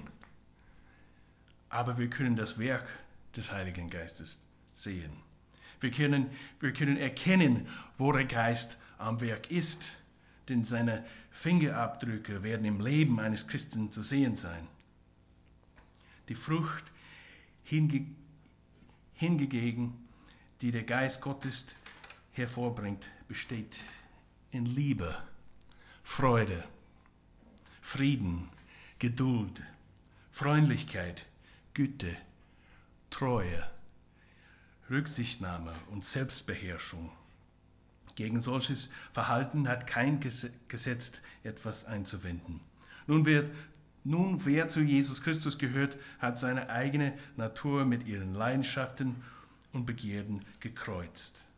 aber 1.68 1.98
wir 1.98 2.08
können 2.08 2.34
das 2.34 2.58
Werk 2.58 2.88
des 3.36 3.52
Heiligen 3.52 3.90
Geistes 3.90 4.40
sehen. 4.74 5.12
Wir 5.80 5.90
können, 5.90 6.30
wir 6.60 6.72
können 6.72 6.96
erkennen, 6.96 7.68
wo 7.96 8.12
der 8.12 8.24
Geist 8.24 8.78
am 8.98 9.20
Werk 9.20 9.50
ist, 9.50 9.98
denn 10.48 10.64
seine 10.64 11.04
Fingerabdrücke 11.30 12.42
werden 12.42 12.66
im 12.66 12.80
Leben 12.80 13.20
eines 13.20 13.46
Christen 13.46 13.92
zu 13.92 14.02
sehen 14.02 14.34
sein. 14.34 14.66
Die 16.28 16.34
Frucht 16.34 16.84
hinge, 17.62 18.06
hingegen, 19.14 20.09
die 20.62 20.72
der 20.72 20.84
Geist 20.84 21.20
Gottes 21.22 21.66
hervorbringt, 22.32 23.10
besteht 23.28 23.80
in 24.50 24.66
Liebe, 24.66 25.16
Freude, 26.02 26.64
Frieden, 27.80 28.48
Geduld, 28.98 29.62
Freundlichkeit, 30.30 31.24
Güte, 31.74 32.16
Treue, 33.10 33.68
Rücksichtnahme 34.90 35.72
und 35.90 36.04
Selbstbeherrschung. 36.04 37.10
Gegen 38.16 38.42
solches 38.42 38.90
Verhalten 39.12 39.68
hat 39.68 39.86
kein 39.86 40.20
Gesetz 40.20 41.22
etwas 41.42 41.86
einzuwenden. 41.86 42.60
Nun 43.06 43.24
wer, 43.24 43.44
nun, 44.04 44.44
wer 44.44 44.68
zu 44.68 44.80
Jesus 44.80 45.22
Christus 45.22 45.58
gehört, 45.58 45.96
hat 46.18 46.38
seine 46.38 46.68
eigene 46.68 47.16
Natur 47.36 47.84
mit 47.84 48.06
ihren 48.06 48.34
Leidenschaften 48.34 49.08
und 49.08 49.39
Begierden 49.72 50.44
gekreuzt. 50.60 51.48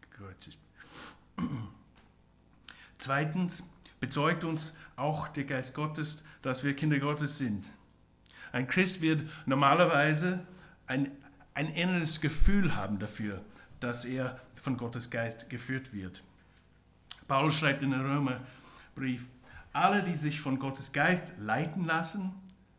Gekreuzigt. 0.00 0.58
Zweitens, 2.98 3.64
bezeugt 4.00 4.44
uns 4.44 4.74
auch 4.96 5.28
der 5.28 5.44
Geist 5.44 5.74
Gottes, 5.74 6.24
dass 6.42 6.64
wir 6.64 6.76
Kinder 6.76 6.98
Gottes 6.98 7.38
sind. 7.38 7.68
Ein 8.52 8.68
Christ 8.68 9.00
wird 9.00 9.28
normalerweise 9.46 10.46
ein, 10.86 11.10
ein 11.54 11.74
inneres 11.74 12.20
Gefühl 12.20 12.76
haben 12.76 12.98
dafür, 12.98 13.42
dass 13.80 14.04
er 14.04 14.40
von 14.54 14.76
Gottes 14.76 15.10
Geist 15.10 15.50
geführt 15.50 15.92
wird. 15.92 16.22
Paulus 17.26 17.58
schreibt 17.58 17.82
in 17.82 17.90
den 17.90 18.00
Römerbrief, 18.00 19.26
alle, 19.72 20.02
die 20.02 20.14
sich 20.14 20.40
von 20.40 20.58
Gottes 20.58 20.92
Geist 20.92 21.32
leiten 21.38 21.84
lassen, 21.84 22.32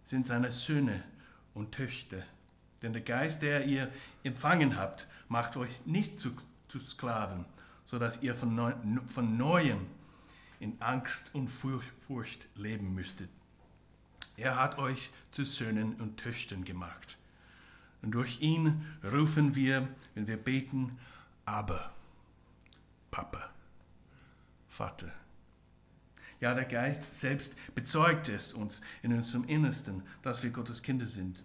sind 0.05 0.25
seine 0.25 0.51
Söhne 0.51 1.03
und 1.53 1.74
Töchter. 1.74 2.24
Denn 2.86 2.94
der 2.94 3.01
Geist, 3.01 3.42
der 3.42 3.65
ihr 3.65 3.92
empfangen 4.24 4.77
habt, 4.77 5.08
macht 5.27 5.58
euch 5.58 5.72
nicht 5.88 6.20
zu, 6.20 6.30
zu 6.68 6.80
Sklaven, 6.80 7.46
sodass 7.84 8.22
ihr 8.22 8.36
von, 8.36 8.54
neu, 8.54 8.74
von 9.08 9.38
neuem 9.38 9.88
in 10.60 10.80
Angst 10.80 11.34
und 11.34 11.48
Furcht 11.48 12.46
leben 12.54 12.94
müsstet. 12.94 13.27
Er 14.38 14.60
hat 14.60 14.77
euch 14.77 15.10
zu 15.32 15.46
Söhnen 15.46 15.96
und 15.96 16.18
Töchtern 16.18 16.63
gemacht. 16.63 17.18
Und 18.04 18.12
durch 18.12 18.39
ihn 18.42 18.86
rufen 19.04 19.56
wir, 19.56 19.88
wenn 20.13 20.27
wir 20.27 20.38
beten, 20.38 20.96
aber, 21.44 21.92
Papa, 23.10 23.50
Vater. 24.70 25.12
Ja, 26.39 26.54
der 26.54 26.65
Geist 26.65 27.15
selbst 27.15 27.56
bezeugt 27.74 28.30
es 28.30 28.54
uns 28.54 28.82
in 29.01 29.12
unserem 29.12 29.46
Innersten, 29.46 30.04
dass 30.22 30.44
wir 30.44 30.51
Gottes 30.51 30.84
Kinder 30.84 31.08
sind. 31.08 31.44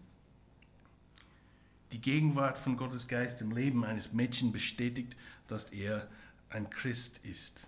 Die 1.92 2.00
Gegenwart 2.00 2.58
von 2.58 2.76
Gottes 2.76 3.08
Geist 3.08 3.40
im 3.40 3.50
Leben 3.50 3.84
eines 3.84 4.12
Mädchen 4.12 4.52
bestätigt, 4.52 5.16
dass 5.48 5.70
er 5.70 6.08
ein 6.48 6.70
Christ 6.70 7.18
ist. 7.24 7.66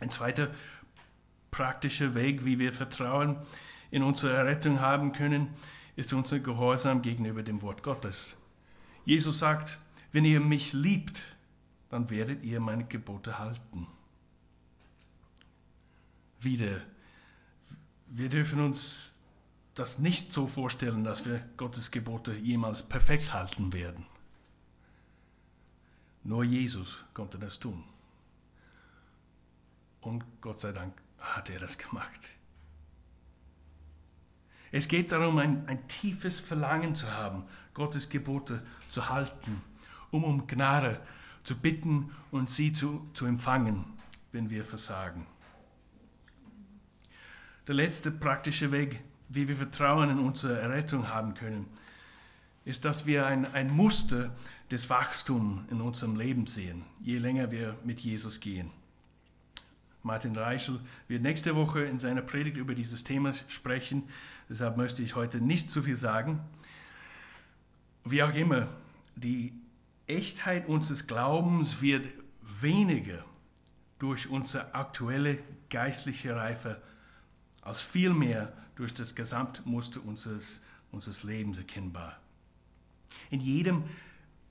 Ein 0.00 0.10
zweiter 0.10 0.50
praktischer 1.50 2.14
Weg, 2.14 2.44
wie 2.44 2.58
wir 2.58 2.72
Vertrauen 2.72 3.36
in 3.90 4.02
unsere 4.02 4.34
Errettung 4.34 4.80
haben 4.80 5.12
können, 5.12 5.50
ist 5.96 6.12
unser 6.12 6.40
Gehorsam 6.40 7.02
gegenüber 7.02 7.42
dem 7.42 7.60
Wort 7.62 7.82
Gottes. 7.82 8.36
Jesus 9.04 9.38
sagt, 9.38 9.78
wenn 10.12 10.24
ihr 10.24 10.40
mich 10.40 10.72
liebt, 10.72 11.20
dann 11.90 12.08
werdet 12.08 12.42
ihr 12.42 12.58
meine 12.60 12.84
Gebote 12.84 13.38
halten. 13.38 13.86
Wieder, 16.40 16.80
wir 18.06 18.28
dürfen 18.28 18.60
uns 18.60 19.11
das 19.74 19.98
nicht 19.98 20.32
so 20.32 20.46
vorstellen, 20.46 21.04
dass 21.04 21.24
wir 21.24 21.40
Gottes 21.56 21.90
Gebote 21.90 22.34
jemals 22.34 22.82
perfekt 22.82 23.32
halten 23.32 23.72
werden. 23.72 24.06
Nur 26.24 26.44
Jesus 26.44 27.04
konnte 27.14 27.38
das 27.38 27.58
tun. 27.58 27.82
Und 30.00 30.24
Gott 30.40 30.58
sei 30.58 30.72
Dank 30.72 30.94
hat 31.18 31.50
er 31.50 31.58
das 31.58 31.78
gemacht. 31.78 32.20
Es 34.70 34.88
geht 34.88 35.12
darum, 35.12 35.38
ein, 35.38 35.68
ein 35.68 35.86
tiefes 35.86 36.40
Verlangen 36.40 36.94
zu 36.94 37.10
haben, 37.10 37.44
Gottes 37.74 38.08
Gebote 38.08 38.62
zu 38.88 39.08
halten, 39.08 39.62
um 40.10 40.24
um 40.24 40.46
Gnade 40.46 41.00
zu 41.44 41.56
bitten 41.56 42.10
und 42.30 42.50
sie 42.50 42.72
zu, 42.72 43.08
zu 43.14 43.26
empfangen, 43.26 43.84
wenn 44.32 44.50
wir 44.50 44.64
versagen. 44.64 45.26
Der 47.66 47.74
letzte 47.74 48.10
praktische 48.10 48.72
Weg, 48.72 49.00
wie 49.34 49.48
wir 49.48 49.56
Vertrauen 49.56 50.10
in 50.10 50.18
unsere 50.18 50.60
Errettung 50.60 51.08
haben 51.08 51.34
können, 51.34 51.66
ist, 52.64 52.84
dass 52.84 53.06
wir 53.06 53.26
ein, 53.26 53.52
ein 53.54 53.70
Muster 53.70 54.30
des 54.70 54.88
Wachstums 54.88 55.62
in 55.70 55.80
unserem 55.80 56.16
Leben 56.16 56.46
sehen, 56.46 56.84
je 57.00 57.18
länger 57.18 57.50
wir 57.50 57.76
mit 57.84 58.00
Jesus 58.00 58.40
gehen. 58.40 58.70
Martin 60.02 60.36
Reichel 60.36 60.80
wird 61.06 61.22
nächste 61.22 61.54
Woche 61.54 61.84
in 61.84 62.00
seiner 62.00 62.22
Predigt 62.22 62.56
über 62.56 62.74
dieses 62.74 63.04
Thema 63.04 63.32
sprechen. 63.48 64.02
Deshalb 64.48 64.76
möchte 64.76 65.02
ich 65.02 65.14
heute 65.14 65.40
nicht 65.40 65.70
zu 65.70 65.82
viel 65.82 65.96
sagen. 65.96 66.40
Wie 68.04 68.22
auch 68.22 68.34
immer, 68.34 68.68
die 69.14 69.52
Echtheit 70.08 70.66
unseres 70.66 71.06
Glaubens 71.06 71.82
wird 71.82 72.06
weniger 72.40 73.24
durch 74.00 74.28
unsere 74.28 74.74
aktuelle 74.74 75.38
geistliche 75.70 76.34
Reife 76.34 76.82
als 77.62 77.80
vielmehr 77.80 78.52
durch 78.74 78.94
das 78.94 79.14
Gesamtmuster 79.14 80.04
unseres, 80.04 80.60
unseres 80.90 81.22
Lebens 81.22 81.58
erkennbar. 81.58 82.18
In 83.30 83.40
jedem 83.40 83.84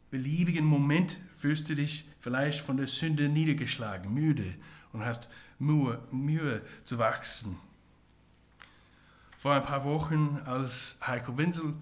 beliebigen 0.10 0.66
Moment 0.66 1.20
fühlst 1.38 1.70
du 1.70 1.76
dich 1.76 2.06
vielleicht 2.20 2.62
von 2.62 2.78
der 2.78 2.88
Sünde 2.88 3.30
niedergeschlagen, 3.30 4.14
müde 4.14 4.54
und 4.94 5.06
hast 5.06 5.30
Mühe, 5.58 6.00
Mühe 6.12 6.62
zu 6.84 6.98
wachsen. 6.98 7.58
Vor 9.38 9.54
ein 9.54 9.64
paar 9.64 9.84
Wochen, 9.86 10.40
als 10.46 10.98
Heiko 11.06 11.38
Winzel 11.38 11.74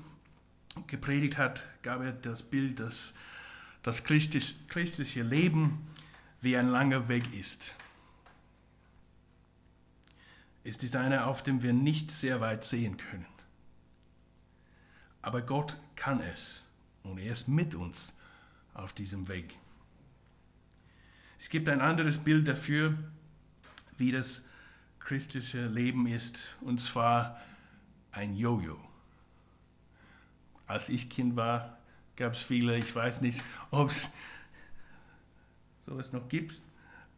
gepredigt 0.87 1.37
hat, 1.37 1.67
gab 1.81 2.01
er 2.01 2.11
das 2.11 2.43
Bild, 2.43 2.79
dass 2.79 3.13
das 3.83 4.03
christliche 4.03 5.23
Leben 5.23 5.87
wie 6.41 6.55
ein 6.55 6.69
langer 6.69 7.07
Weg 7.09 7.33
ist. 7.33 7.75
Es 10.69 10.83
ist 10.83 10.95
einer, 10.95 11.25
auf 11.25 11.41
dem 11.41 11.63
wir 11.63 11.73
nicht 11.73 12.11
sehr 12.11 12.41
weit 12.41 12.63
sehen 12.63 12.97
können. 12.97 13.25
Aber 15.23 15.41
Gott 15.41 15.77
kann 15.95 16.21
es 16.21 16.67
und 17.01 17.17
er 17.17 17.31
ist 17.31 17.47
mit 17.47 17.73
uns 17.73 18.15
auf 18.75 18.93
diesem 18.93 19.27
Weg. 19.29 19.57
Es 21.39 21.49
gibt 21.49 21.67
ein 21.69 21.81
anderes 21.81 22.19
Bild 22.19 22.47
dafür, 22.47 22.95
wie 23.97 24.11
das 24.11 24.45
christliche 24.99 25.65
Leben 25.65 26.05
ist, 26.05 26.55
und 26.61 26.79
zwar 26.79 27.41
ein 28.11 28.35
Jojo. 28.35 28.79
Als 30.67 30.89
ich 30.89 31.09
Kind 31.09 31.35
war, 31.35 31.79
gab 32.15 32.33
es 32.33 32.41
viele, 32.41 32.77
ich 32.77 32.95
weiß 32.95 33.21
nicht, 33.21 33.43
ob 33.71 33.89
es 33.89 34.07
sowas 35.87 36.13
noch 36.13 36.29
gibt, 36.29 36.61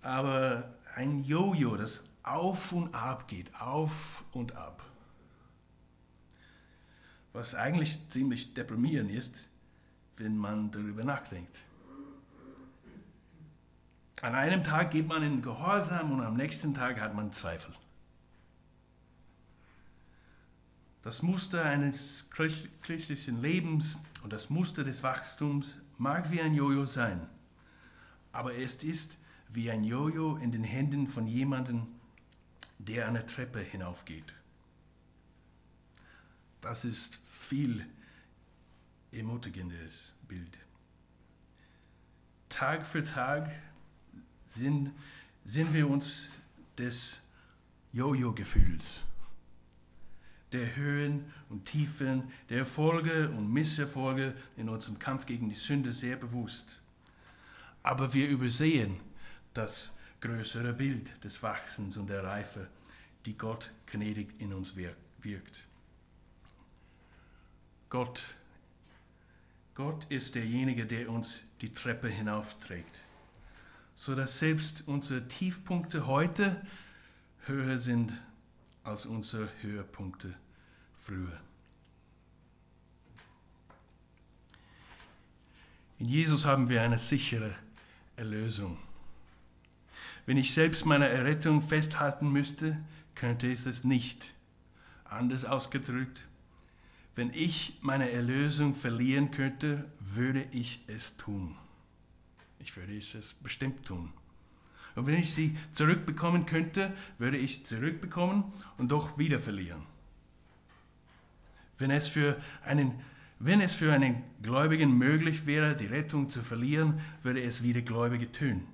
aber 0.02 0.74
ein 0.96 1.26
Jojo, 1.26 1.76
das 1.76 2.06
auf 2.24 2.72
und 2.72 2.94
ab 2.94 3.28
geht, 3.28 3.54
auf 3.60 4.24
und 4.32 4.56
ab. 4.56 4.84
Was 7.34 7.56
eigentlich 7.56 8.10
ziemlich 8.10 8.54
deprimierend 8.54 9.12
ist, 9.12 9.50
wenn 10.18 10.38
man 10.38 10.72
darüber 10.72 11.04
nachdenkt. 11.04 11.64
An 14.22 14.36
einem 14.36 14.64
Tag 14.64 14.92
geht 14.92 15.08
man 15.08 15.24
in 15.24 15.42
Gehorsam 15.42 16.12
und 16.12 16.22
am 16.22 16.36
nächsten 16.36 16.76
Tag 16.76 17.00
hat 17.02 17.16
man 17.16 17.34
Zweifel. 17.34 17.74
Das 21.02 21.24
Muster 21.24 21.66
eines 21.66 22.30
christlichen 22.30 23.42
Lebens 23.42 23.98
und 24.24 24.32
das 24.32 24.52
Muster 24.52 24.84
des 24.84 25.02
Wachstums 25.02 25.76
mag 25.98 26.30
wie 26.30 26.40
ein 26.40 26.54
Jojo 26.54 26.86
sein, 26.86 27.28
aber 28.32 28.56
es 28.56 28.84
ist 28.84 29.18
wie 29.50 29.72
ein 29.72 29.84
Jojo 29.84 30.38
in 30.38 30.52
den 30.52 30.64
Händen 30.64 31.08
von 31.08 31.26
jemandem, 31.26 31.88
der 32.88 33.08
eine 33.08 33.26
Treppe 33.26 33.60
hinaufgeht. 33.60 34.34
Das 36.62 36.86
ist 36.86 37.16
viel 37.26 37.86
ermutigendes 39.12 40.14
Bild. 40.28 40.58
Tag 42.50 42.86
für 42.86 43.04
Tag 43.04 43.52
sind, 44.46 44.92
sind 45.44 45.74
wir 45.74 45.90
uns 45.90 46.40
des 46.78 47.22
Jojo-Gefühls, 47.94 49.06
der 50.52 50.76
Höhen 50.76 51.32
und 51.50 51.66
Tiefen, 51.66 52.32
der 52.50 52.60
Erfolge 52.60 53.30
und 53.30 53.52
Misserfolge 53.52 54.36
in 54.58 54.70
unserem 54.70 55.00
Kampf 55.00 55.26
gegen 55.26 55.50
die 55.50 55.56
Sünde 55.56 55.92
sehr 55.92 56.16
bewusst. 56.16 56.82
Aber 57.84 58.14
wir 58.14 58.28
übersehen 58.28 59.00
das 59.54 59.94
größere 60.22 60.74
Bild 60.74 61.24
des 61.24 61.42
Wachsens 61.44 61.98
und 61.98 62.10
der 62.10 62.24
Reife, 62.24 62.68
die 63.26 63.38
Gott 63.38 63.72
gnädig 63.88 64.40
in 64.40 64.54
uns 64.54 64.76
wirkt. 64.76 65.64
Gott, 67.90 68.36
Gott 69.76 70.06
ist 70.10 70.36
derjenige, 70.36 70.86
der 70.86 71.10
uns 71.10 71.44
die 71.60 71.74
Treppe 71.74 72.08
hinaufträgt, 72.08 73.02
sodass 73.96 74.40
selbst 74.40 74.88
unsere 74.88 75.28
Tiefpunkte 75.28 76.08
heute 76.08 76.66
höher 77.46 77.78
sind 77.78 78.14
als 78.84 79.06
unsere 79.06 79.50
Höhepunkte 79.62 80.34
früher. 80.96 81.40
In 86.00 86.08
Jesus 86.08 86.46
haben 86.46 86.70
wir 86.70 86.82
eine 86.82 86.98
sichere 86.98 87.54
Erlösung. 88.16 88.78
Wenn 90.32 90.38
ich 90.38 90.54
selbst 90.54 90.86
meine 90.86 91.10
Errettung 91.10 91.62
festhalten 91.62 92.32
müsste, 92.32 92.78
könnte 93.16 93.48
ich 93.48 93.66
es 93.66 93.84
nicht. 93.84 94.34
Anders 95.04 95.44
ausgedrückt, 95.44 96.26
wenn 97.16 97.34
ich 97.34 97.80
meine 97.82 98.10
Erlösung 98.10 98.74
verlieren 98.74 99.32
könnte, 99.32 99.84
würde 100.00 100.46
ich 100.54 100.86
es 100.88 101.18
tun. 101.18 101.58
Ich 102.60 102.78
würde 102.78 102.98
es 102.98 103.34
bestimmt 103.44 103.86
tun. 103.86 104.14
Und 104.96 105.06
wenn 105.06 105.20
ich 105.20 105.34
sie 105.34 105.58
zurückbekommen 105.74 106.46
könnte, 106.46 106.94
würde 107.18 107.36
ich 107.36 107.66
zurückbekommen 107.66 108.46
und 108.78 108.90
doch 108.90 109.18
wieder 109.18 109.42
verlieren. 109.42 109.82
Wenn 111.78 111.92
es 111.92 112.08
für 112.08 112.42
einen, 112.64 112.94
wenn 113.40 113.60
es 113.60 113.76
für 113.76 113.92
einen 113.92 114.24
Gläubigen 114.42 114.98
möglich 114.98 115.46
wäre, 115.46 115.76
die 115.76 115.88
Rettung 115.88 116.30
zu 116.30 116.42
verlieren, 116.42 117.02
würde 117.22 117.42
es 117.42 117.64
wieder 117.64 117.82
Gläubige 117.82 118.32
tun. 118.32 118.66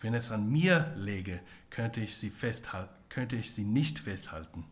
Wenn 0.00 0.14
es 0.14 0.30
an 0.30 0.50
mir 0.50 0.92
läge, 0.96 1.40
könnte 1.70 2.00
ich 2.00 2.16
sie, 2.16 2.30
festhalten, 2.30 2.94
könnte 3.08 3.36
ich 3.36 3.52
sie 3.52 3.64
nicht 3.64 3.98
festhalten. 3.98 4.64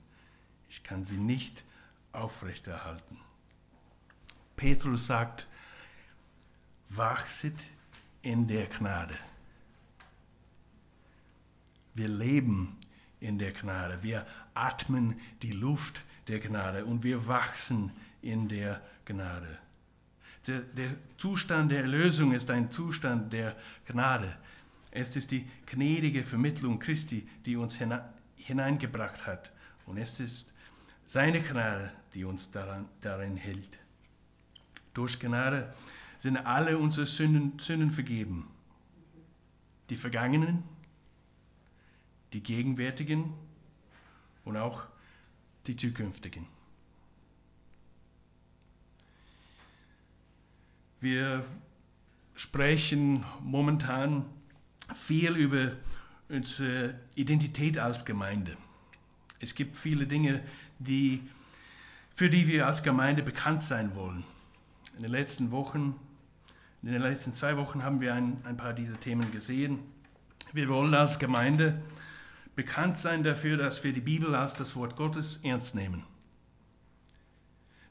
Ich 0.68 0.84
kann 0.84 1.04
sie 1.04 1.16
nicht 1.16 1.64
aufrechterhalten. 2.12 3.18
Petrus 4.56 5.06
sagt, 5.06 5.48
wachset 6.88 7.58
in 8.22 8.46
der 8.46 8.66
Gnade. 8.66 9.16
Wir 11.94 12.08
leben 12.08 12.76
in 13.20 13.38
der 13.38 13.52
Gnade. 13.52 14.02
Wir 14.02 14.26
atmen 14.54 15.20
die 15.42 15.52
Luft 15.52 16.04
der 16.28 16.40
Gnade 16.40 16.84
und 16.84 17.04
wir 17.04 17.26
wachsen 17.26 17.90
in 18.22 18.48
der 18.48 18.82
Gnade. 19.04 19.58
Der, 20.46 20.60
der, 20.60 20.90
Zustand 21.16 21.72
der 21.72 21.80
Erlösung 21.80 22.32
ist 22.32 22.50
ein 22.50 22.70
Zustand 22.70 23.32
der 23.32 23.56
Gnade. 23.86 24.36
Es 24.90 25.16
ist 25.16 25.30
die 25.30 25.46
gnädige 25.66 26.24
Vermittlung 26.24 26.78
Christi, 26.78 27.28
die 27.44 27.56
uns 27.56 27.78
hineingebracht 28.36 29.26
hat. 29.26 29.52
Und 29.84 29.98
es 29.98 30.20
ist 30.20 30.52
seine 31.04 31.40
Gnade, 31.40 31.92
die 32.14 32.24
uns 32.24 32.50
daran, 32.50 32.88
darin 33.00 33.36
hält. 33.36 33.78
Durch 34.94 35.20
Gnade 35.20 35.74
sind 36.18 36.38
alle 36.38 36.78
unsere 36.78 37.06
Sünden, 37.06 37.58
Sünden 37.58 37.90
vergeben. 37.90 38.48
Die 39.90 39.96
vergangenen, 39.96 40.64
die 42.32 42.42
gegenwärtigen 42.42 43.32
und 44.44 44.56
auch 44.56 44.84
die 45.66 45.76
zukünftigen. 45.76 46.46
Wir 51.00 51.44
sprechen 52.34 53.24
momentan 53.42 54.24
viel 54.94 55.36
über 55.36 55.72
unsere 56.28 56.94
Identität 57.14 57.78
als 57.78 58.04
Gemeinde. 58.04 58.56
Es 59.40 59.54
gibt 59.54 59.76
viele 59.76 60.06
Dinge, 60.06 60.42
die, 60.78 61.22
für 62.14 62.30
die 62.30 62.48
wir 62.48 62.66
als 62.66 62.82
Gemeinde 62.82 63.22
bekannt 63.22 63.62
sein 63.62 63.94
wollen. 63.94 64.24
In 64.96 65.02
den 65.02 65.12
letzten 65.12 65.50
Wochen, 65.50 65.94
in 66.82 66.92
den 66.92 67.02
letzten 67.02 67.32
zwei 67.32 67.56
Wochen 67.56 67.82
haben 67.82 68.00
wir 68.00 68.14
ein, 68.14 68.38
ein 68.44 68.56
paar 68.56 68.72
dieser 68.72 68.98
Themen 68.98 69.30
gesehen. 69.30 69.78
Wir 70.52 70.68
wollen 70.68 70.94
als 70.94 71.18
Gemeinde 71.18 71.82
bekannt 72.54 72.96
sein 72.96 73.22
dafür, 73.22 73.56
dass 73.56 73.84
wir 73.84 73.92
die 73.92 74.00
Bibel 74.00 74.34
als 74.34 74.54
das 74.54 74.74
Wort 74.76 74.96
Gottes 74.96 75.38
ernst 75.44 75.74
nehmen. 75.74 76.04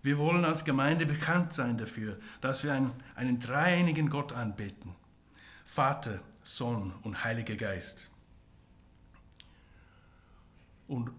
Wir 0.02 0.18
wollen 0.18 0.46
als 0.46 0.66
Gemeinde 0.66 1.06
bekannt 1.06 1.54
sein 1.54 1.78
dafür, 1.78 2.20
dass 2.42 2.64
wir 2.64 2.74
einen, 2.74 2.92
einen 3.16 3.40
dreieinigen 3.40 4.10
Gott 4.10 4.34
anbeten. 4.34 4.96
Vater, 5.66 6.20
Sohn 6.46 6.94
und 7.02 7.24
Heiliger 7.24 7.56
Geist. 7.56 8.12
Und 10.88 11.10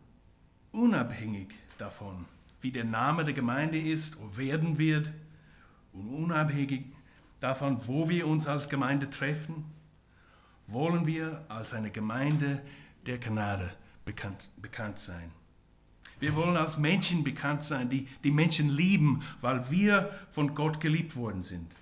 unabhängig 0.71 1.49
davon, 1.79 2.27
wie 2.61 2.71
der 2.71 2.85
Name 2.85 3.25
der 3.25 3.35
Gemeinde 3.35 3.81
ist 3.81 4.17
und 4.17 4.37
werden 4.37 4.79
wird, 4.79 5.11
und 5.93 6.09
unabhängig 6.11 6.85
davon, 7.41 7.89
wo 7.89 8.09
wir 8.09 8.29
uns 8.29 8.47
als 8.47 8.69
Gemeinde 8.69 9.11
treffen, 9.11 9.65
wollen 10.69 11.07
wir 11.07 11.45
als 11.49 11.75
eine 11.75 11.91
Gemeinde 11.91 12.62
der 13.07 13.19
Gnade 13.19 13.73
bekannt, 14.05 14.51
bekannt 14.62 15.01
sein. 15.01 15.33
Wir 16.21 16.37
wollen 16.37 16.57
als 16.57 16.79
Menschen 16.79 17.25
bekannt 17.25 17.62
sein, 17.62 17.89
die 17.89 18.07
die 18.23 18.31
Menschen 18.31 18.69
lieben, 18.69 19.23
weil 19.41 19.71
wir 19.71 20.11
von 20.31 20.55
Gott 20.55 20.81
geliebt 20.81 21.17
worden 21.17 21.43
sind. 21.43 21.73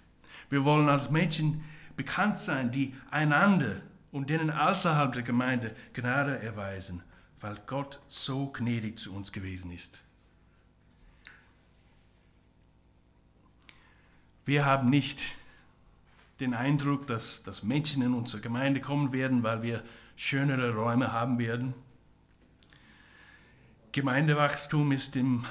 Wir 0.48 0.64
wollen 0.64 0.88
als 0.88 1.10
Menschen 1.10 1.62
bekannt 1.96 2.38
sein, 2.38 2.70
die 2.70 2.94
einander 3.10 3.80
und 4.12 4.30
denen 4.30 4.50
außerhalb 4.50 5.12
der 5.12 5.22
Gemeinde 5.22 5.74
Gnade 5.92 6.38
erweisen, 6.40 7.02
weil 7.40 7.56
Gott 7.66 8.00
so 8.08 8.48
gnädig 8.48 8.98
zu 8.98 9.14
uns 9.14 9.32
gewesen 9.32 9.72
ist. 9.72 10.04
Wir 14.44 14.64
haben 14.66 14.90
nicht 14.90 15.36
den 16.40 16.54
Eindruck, 16.54 17.06
dass, 17.06 17.42
dass 17.42 17.62
Menschen 17.62 18.02
in 18.02 18.12
unsere 18.12 18.42
Gemeinde 18.42 18.80
kommen 18.80 19.12
werden, 19.12 19.42
weil 19.42 19.62
wir 19.62 19.82
schönere 20.16 20.74
Räume 20.74 21.12
haben 21.12 21.38
werden. 21.38 21.74
Gemeindewachstum 23.92 24.92
ist 24.92 25.16
im 25.16 25.46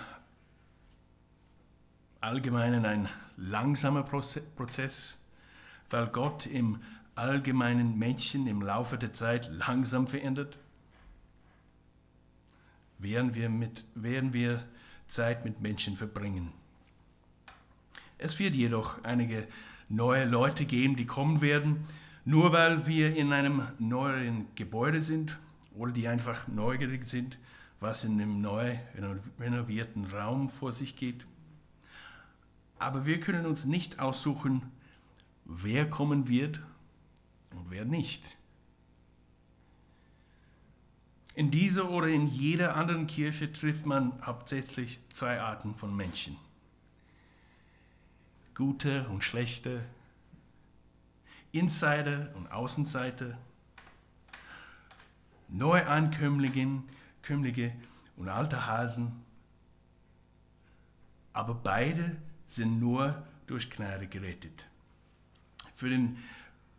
Allgemeinen 2.21 2.85
ein 2.85 3.09
langsamer 3.37 4.03
Prozess, 4.03 5.17
weil 5.93 6.07
Gott 6.07 6.47
im 6.47 6.79
allgemeinen 7.13 7.99
Menschen 7.99 8.47
im 8.47 8.63
Laufe 8.63 8.97
der 8.97 9.13
Zeit 9.13 9.47
langsam 9.51 10.07
verändert. 10.07 10.57
Werden 12.97 13.35
wir, 13.35 13.47
mit, 13.47 13.85
werden 13.93 14.33
wir 14.33 14.63
Zeit 15.05 15.45
mit 15.45 15.61
Menschen 15.61 15.95
verbringen. 15.95 16.51
Es 18.17 18.39
wird 18.39 18.55
jedoch 18.55 19.03
einige 19.03 19.47
neue 19.87 20.25
Leute 20.25 20.65
geben, 20.65 20.95
die 20.95 21.05
kommen 21.05 21.41
werden, 21.41 21.83
nur 22.25 22.51
weil 22.51 22.87
wir 22.87 23.15
in 23.15 23.31
einem 23.31 23.61
neuen 23.77 24.47
Gebäude 24.55 25.03
sind 25.03 25.37
oder 25.75 25.91
die 25.91 26.07
einfach 26.07 26.47
neugierig 26.47 27.05
sind, 27.05 27.37
was 27.79 28.03
in 28.03 28.13
einem 28.13 28.41
neu 28.41 28.79
renovierten 29.39 30.05
Raum 30.05 30.49
vor 30.49 30.71
sich 30.71 30.95
geht. 30.95 31.27
Aber 32.79 33.05
wir 33.05 33.19
können 33.19 33.45
uns 33.45 33.65
nicht 33.65 33.99
aussuchen, 33.99 34.63
wer 35.61 35.89
kommen 35.89 36.27
wird 36.27 36.61
und 37.51 37.69
wer 37.69 37.85
nicht. 37.85 38.37
In 41.35 41.51
dieser 41.51 41.89
oder 41.89 42.07
in 42.07 42.27
jeder 42.27 42.75
anderen 42.75 43.07
Kirche 43.07 43.51
trifft 43.51 43.85
man 43.85 44.13
hauptsächlich 44.25 44.99
zwei 45.13 45.39
Arten 45.41 45.75
von 45.75 45.95
Menschen. 45.95 46.37
Gute 48.53 49.07
und 49.09 49.23
schlechte, 49.23 49.83
Insider 51.51 52.31
und 52.35 52.51
Außenseiter, 52.51 53.37
Neuankömmlinge 55.49 56.83
und 58.17 58.29
alte 58.29 58.67
Hasen. 58.67 59.23
Aber 61.31 61.55
beide 61.55 62.17
sind 62.45 62.79
nur 62.79 63.23
durch 63.47 63.71
Gnade 63.71 64.07
gerettet. 64.07 64.67
Für 65.83 65.89
den 65.89 66.17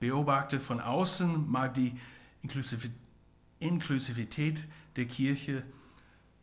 Beobachter 0.00 0.58
von 0.60 0.80
außen 0.80 1.50
mag 1.50 1.74
die 1.74 1.92
Inklusivität 3.58 4.66
der 4.96 5.04
Kirche, 5.04 5.62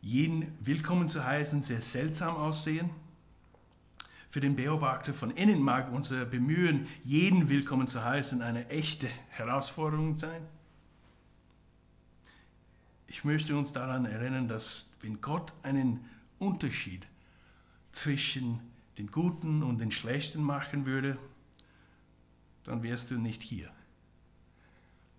jeden 0.00 0.56
willkommen 0.60 1.08
zu 1.08 1.24
heißen, 1.24 1.62
sehr 1.62 1.80
seltsam 1.80 2.36
aussehen. 2.36 2.90
Für 4.30 4.40
den 4.40 4.54
Beobachter 4.54 5.12
von 5.12 5.32
innen 5.32 5.60
mag 5.60 5.92
unser 5.92 6.24
Bemühen, 6.24 6.86
jeden 7.02 7.48
willkommen 7.48 7.88
zu 7.88 8.04
heißen, 8.04 8.42
eine 8.42 8.68
echte 8.68 9.08
Herausforderung 9.30 10.16
sein. 10.16 10.46
ich 13.08 13.24
möchte 13.24 13.56
uns 13.56 13.72
daran 13.72 14.04
erinnern, 14.04 14.46
dass 14.46 14.92
wenn 15.00 15.20
Gott 15.20 15.52
einen 15.64 16.04
Unterschied 16.38 17.08
zwischen 17.90 18.60
den 18.98 19.10
Guten 19.10 19.64
und 19.64 19.80
den 19.80 19.90
Schlechten 19.90 20.44
machen 20.44 20.86
würde, 20.86 21.18
dann 22.64 22.82
wärst 22.82 23.10
du 23.10 23.18
nicht 23.18 23.42
hier. 23.42 23.70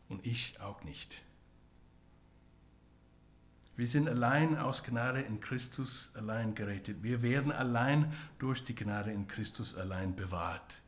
Und 0.09 0.25
ich 0.25 0.59
auch 0.59 0.83
nicht. 0.83 1.23
Wir 3.75 3.87
sind 3.87 4.07
allein 4.07 4.57
aus 4.57 4.83
Gnade 4.83 5.21
in 5.21 5.39
Christus 5.41 6.11
allein 6.15 6.53
gerettet. 6.53 7.01
Wir 7.01 7.23
werden 7.23 7.51
allein 7.51 8.13
durch 8.37 8.63
die 8.63 8.75
Gnade 8.75 9.11
in 9.11 9.27
Christus 9.27 9.75
allein 9.75 10.15
bewahrt. 10.15 10.81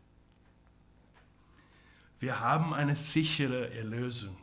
Wir 2.19 2.39
haben 2.39 2.73
eine 2.73 2.95
sichere 2.95 3.73
Erlösung 3.73 4.37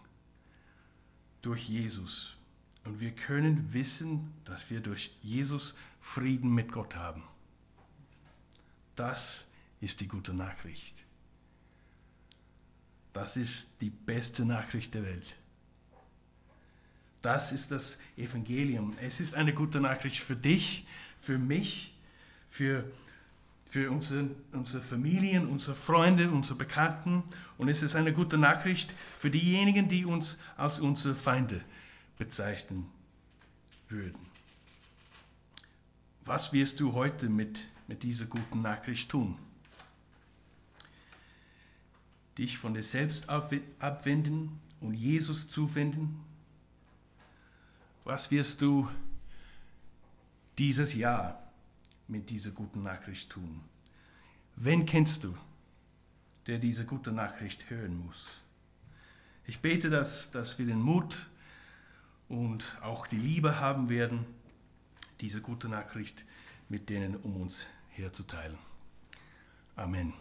durch 1.40 1.68
Jesus. 1.68 2.36
Und 2.84 3.00
wir 3.00 3.12
können 3.12 3.72
wissen, 3.72 4.32
dass 4.44 4.70
wir 4.70 4.80
durch 4.80 5.16
Jesus 5.22 5.74
Frieden 6.00 6.52
mit 6.52 6.72
Gott 6.72 6.96
haben. 6.96 7.22
Das 8.96 9.52
ist 9.80 10.00
die 10.00 10.08
gute 10.08 10.34
Nachricht. 10.34 11.04
Das 13.12 13.36
ist 13.36 13.80
die 13.80 13.90
beste 13.90 14.44
Nachricht 14.44 14.94
der 14.94 15.04
Welt. 15.04 15.36
Das 17.20 17.52
ist 17.52 17.70
das 17.70 17.98
Evangelium. 18.16 18.94
Es 19.00 19.20
ist 19.20 19.34
eine 19.34 19.54
gute 19.54 19.80
Nachricht 19.80 20.22
für 20.22 20.34
dich, 20.34 20.86
für 21.20 21.38
mich, 21.38 21.94
für, 22.48 22.84
für 23.66 23.90
unsere, 23.90 24.28
unsere 24.52 24.82
Familien, 24.82 25.46
unsere 25.46 25.76
Freunde, 25.76 26.30
unsere 26.30 26.56
Bekannten. 26.56 27.22
Und 27.58 27.68
es 27.68 27.82
ist 27.82 27.94
eine 27.94 28.12
gute 28.12 28.38
Nachricht 28.38 28.94
für 29.18 29.30
diejenigen, 29.30 29.88
die 29.88 30.04
uns 30.04 30.38
als 30.56 30.80
unsere 30.80 31.14
Feinde 31.14 31.60
bezeichnen 32.18 32.86
würden. 33.88 34.32
Was 36.24 36.52
wirst 36.52 36.80
du 36.80 36.92
heute 36.92 37.28
mit, 37.28 37.66
mit 37.86 38.02
dieser 38.02 38.26
guten 38.26 38.62
Nachricht 38.62 39.10
tun? 39.10 39.38
Dich 42.38 42.58
von 42.58 42.74
dir 42.74 42.82
selbst 42.82 43.28
abwenden 43.28 44.60
und 44.80 44.94
Jesus 44.94 45.48
zuwenden? 45.48 46.20
Was 48.04 48.30
wirst 48.30 48.62
du 48.62 48.88
dieses 50.58 50.94
Jahr 50.94 51.42
mit 52.08 52.30
dieser 52.30 52.50
guten 52.50 52.82
Nachricht 52.82 53.30
tun? 53.30 53.60
Wen 54.56 54.86
kennst 54.86 55.24
du, 55.24 55.36
der 56.46 56.58
diese 56.58 56.84
gute 56.84 57.12
Nachricht 57.12 57.70
hören 57.70 58.04
muss? 58.04 58.42
Ich 59.46 59.60
bete, 59.60 59.90
dass, 59.90 60.30
dass 60.30 60.58
wir 60.58 60.66
den 60.66 60.80
Mut 60.80 61.26
und 62.28 62.76
auch 62.82 63.06
die 63.06 63.16
Liebe 63.16 63.60
haben 63.60 63.88
werden, 63.88 64.24
diese 65.20 65.40
gute 65.40 65.68
Nachricht 65.68 66.24
mit 66.68 66.88
denen 66.88 67.16
um 67.16 67.40
uns 67.40 67.66
herzuteilen. 67.90 68.56
Amen. 69.76 70.14